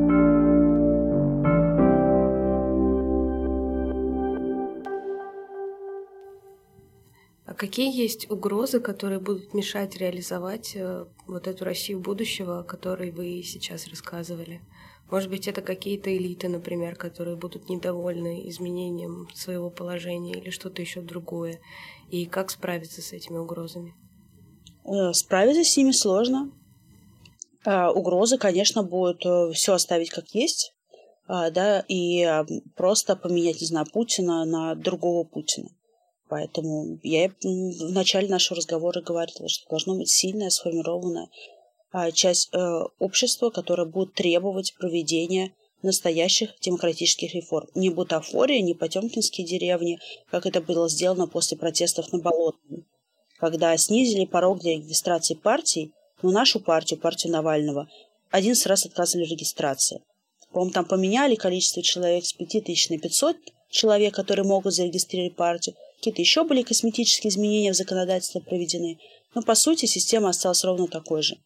какие 7.57 7.93
есть 7.93 8.29
угрозы, 8.31 8.79
которые 8.79 9.19
будут 9.19 9.53
мешать 9.53 9.97
реализовать 9.97 10.73
э, 10.75 11.05
вот 11.25 11.47
эту 11.47 11.65
Россию 11.65 11.99
будущего, 11.99 12.59
о 12.59 12.63
которой 12.63 13.11
вы 13.11 13.41
сейчас 13.43 13.87
рассказывали? 13.87 14.61
Может 15.09 15.29
быть, 15.29 15.47
это 15.47 15.61
какие-то 15.61 16.15
элиты, 16.15 16.49
например, 16.49 16.95
которые 16.95 17.35
будут 17.35 17.69
недовольны 17.69 18.47
изменением 18.49 19.27
своего 19.33 19.69
положения 19.69 20.33
или 20.33 20.49
что-то 20.49 20.81
еще 20.81 21.01
другое. 21.01 21.59
И 22.09 22.25
как 22.25 22.51
справиться 22.51 23.01
с 23.01 23.11
этими 23.11 23.37
угрозами? 23.37 23.95
Э, 24.85 25.11
справиться 25.13 25.63
с 25.63 25.75
ними 25.75 25.91
сложно. 25.91 26.51
Э, 27.65 27.87
угрозы, 27.87 28.37
конечно, 28.37 28.83
будут 28.83 29.23
все 29.55 29.73
оставить 29.73 30.11
как 30.11 30.29
есть, 30.29 30.73
да, 31.27 31.83
и 31.89 32.25
просто 32.77 33.17
поменять, 33.17 33.59
не 33.59 33.67
знаю, 33.67 33.85
Путина 33.91 34.45
на 34.45 34.75
другого 34.75 35.25
Путина. 35.25 35.67
Поэтому 36.29 36.99
я 37.03 37.29
в 37.29 37.91
начале 37.91 38.27
нашего 38.27 38.57
разговора 38.57 39.01
говорила, 39.01 39.47
что 39.47 39.69
должно 39.69 39.95
быть 39.95 40.09
сильное, 40.09 40.49
сформированное 40.49 41.29
а, 41.91 42.11
часть 42.11 42.49
э, 42.53 42.57
общества, 42.99 43.49
которая 43.49 43.87
будет 43.87 44.13
требовать 44.13 44.75
проведения 44.77 45.53
настоящих 45.83 46.49
демократических 46.59 47.33
реформ. 47.33 47.69
Не 47.75 47.89
бутафория, 47.89 48.61
не 48.61 48.73
потемкинские 48.73 49.47
деревни, 49.47 49.99
как 50.29 50.45
это 50.45 50.59
было 50.59 50.89
сделано 50.89 51.27
после 51.27 51.55
протестов 51.57 52.11
на 52.11 52.19
Болотном, 52.19 52.85
когда 53.39 53.75
снизили 53.77 54.25
порог 54.25 54.59
для 54.59 54.73
регистрации 54.73 55.35
партий, 55.35 55.93
но 56.21 56.31
нашу 56.31 56.59
партию, 56.59 56.99
партию 56.99 57.31
Навального, 57.31 57.87
один 58.31 58.55
раз 58.65 58.85
отказали 58.85 59.25
в 59.25 59.29
регистрации. 59.29 60.01
По-моему, 60.51 60.73
там 60.73 60.85
поменяли 60.85 61.35
количество 61.35 61.81
человек 61.81 62.25
с 62.25 62.33
5000 62.33 62.89
на 62.89 62.99
500 62.99 63.37
человек, 63.69 64.15
которые 64.15 64.45
могут 64.45 64.73
зарегистрировать 64.73 65.35
партию. 65.35 65.75
Какие-то 65.97 66.21
еще 66.21 66.43
были 66.43 66.61
косметические 66.61 67.29
изменения 67.29 67.71
в 67.71 67.75
законодательстве 67.75 68.41
проведены. 68.41 68.99
Но, 69.33 69.41
по 69.41 69.55
сути, 69.55 69.85
система 69.85 70.29
осталась 70.29 70.63
ровно 70.63 70.87
такой 70.87 71.21
же. 71.21 71.37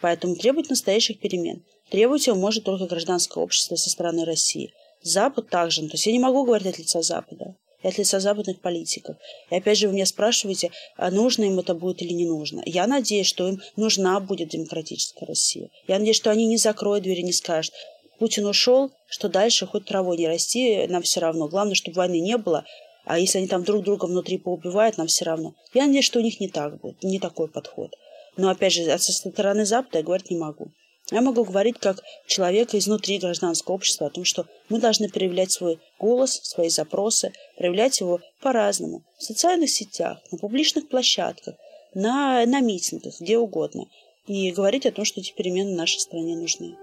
Поэтому 0.00 0.36
требовать 0.36 0.70
настоящих 0.70 1.20
перемен. 1.20 1.62
Требовать 1.90 2.26
его 2.26 2.36
может 2.36 2.64
только 2.64 2.86
гражданское 2.86 3.42
общество 3.42 3.76
со 3.76 3.90
стороны 3.90 4.24
России. 4.24 4.72
Запад 5.02 5.48
также. 5.48 5.82
То 5.82 5.94
есть 5.94 6.06
я 6.06 6.12
не 6.12 6.18
могу 6.18 6.44
говорить 6.44 6.66
от 6.66 6.78
лица 6.78 7.02
Запада 7.02 7.54
и 7.82 7.88
от 7.88 7.98
лица 7.98 8.20
западных 8.20 8.60
политиков. 8.60 9.16
И 9.50 9.56
опять 9.56 9.78
же, 9.78 9.88
вы 9.88 9.94
меня 9.94 10.06
спрашиваете, 10.06 10.70
а 10.96 11.10
нужно 11.10 11.44
им 11.44 11.58
это 11.58 11.74
будет 11.74 12.02
или 12.02 12.12
не 12.12 12.26
нужно. 12.26 12.62
Я 12.66 12.86
надеюсь, 12.86 13.26
что 13.26 13.48
им 13.48 13.60
нужна 13.76 14.20
будет 14.20 14.50
демократическая 14.50 15.24
Россия. 15.26 15.70
Я 15.88 15.98
надеюсь, 15.98 16.16
что 16.16 16.30
они 16.30 16.46
не 16.46 16.58
закроют 16.58 17.04
двери, 17.04 17.22
не 17.22 17.32
скажут, 17.32 17.72
Путин 18.20 18.44
ушел, 18.44 18.92
что 19.08 19.30
дальше 19.30 19.66
хоть 19.66 19.86
травой 19.86 20.18
не 20.18 20.28
расти, 20.28 20.86
нам 20.88 21.00
все 21.00 21.20
равно. 21.20 21.48
Главное, 21.48 21.74
чтобы 21.74 21.96
войны 21.96 22.20
не 22.20 22.36
было, 22.36 22.66
а 23.10 23.18
если 23.18 23.38
они 23.38 23.48
там 23.48 23.64
друг 23.64 23.82
друга 23.82 24.04
внутри 24.04 24.38
поубивают, 24.38 24.96
нам 24.96 25.08
все 25.08 25.24
равно. 25.24 25.54
Я 25.74 25.86
надеюсь, 25.86 26.04
что 26.04 26.20
у 26.20 26.22
них 26.22 26.38
не 26.38 26.48
так 26.48 26.80
будет, 26.80 27.02
не 27.02 27.18
такой 27.18 27.48
подход. 27.48 27.96
Но 28.36 28.50
опять 28.50 28.72
же, 28.72 28.98
со 28.98 29.12
стороны 29.12 29.66
Запада 29.66 29.98
я 29.98 30.04
говорить 30.04 30.30
не 30.30 30.38
могу. 30.38 30.68
Я 31.10 31.20
могу 31.20 31.42
говорить 31.42 31.78
как 31.80 32.04
человек 32.28 32.72
изнутри 32.72 33.18
гражданского 33.18 33.74
общества 33.74 34.06
о 34.06 34.10
том, 34.10 34.24
что 34.24 34.46
мы 34.68 34.78
должны 34.78 35.08
проявлять 35.08 35.50
свой 35.50 35.80
голос, 35.98 36.38
свои 36.44 36.68
запросы, 36.68 37.32
проявлять 37.56 37.98
его 37.98 38.20
по-разному. 38.40 39.02
В 39.18 39.24
социальных 39.24 39.70
сетях, 39.70 40.18
на 40.30 40.38
публичных 40.38 40.88
площадках, 40.88 41.56
на, 41.94 42.46
на 42.46 42.60
митингах, 42.60 43.20
где 43.20 43.38
угодно. 43.38 43.86
И 44.28 44.52
говорить 44.52 44.86
о 44.86 44.92
том, 44.92 45.04
что 45.04 45.18
эти 45.18 45.32
перемены 45.32 45.74
нашей 45.74 45.98
стране 45.98 46.36
нужны. 46.36 46.76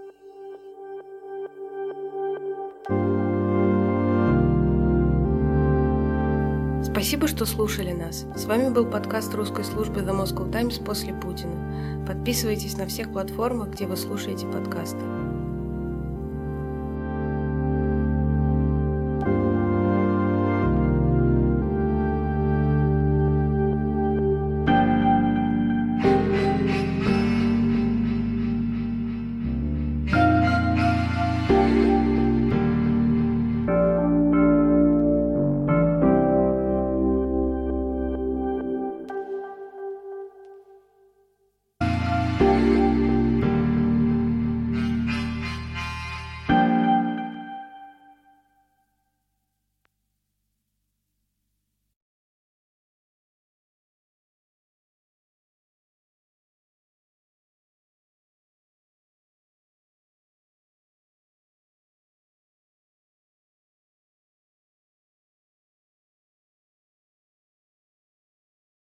Спасибо, 6.97 7.27
что 7.27 7.45
слушали 7.45 7.91
нас. 7.91 8.25
С 8.35 8.45
вами 8.45 8.73
был 8.73 8.83
подкаст 8.83 9.31
русской 9.35 9.63
службы 9.63 9.99
The 9.99 10.19
Moscow 10.19 10.51
Times 10.51 10.79
после 10.79 11.13
Путина. 11.13 12.03
Подписывайтесь 12.07 12.75
на 12.75 12.87
всех 12.87 13.13
платформах, 13.13 13.69
где 13.69 13.85
вы 13.85 13.95
слушаете 13.95 14.47
подкасты. 14.47 15.03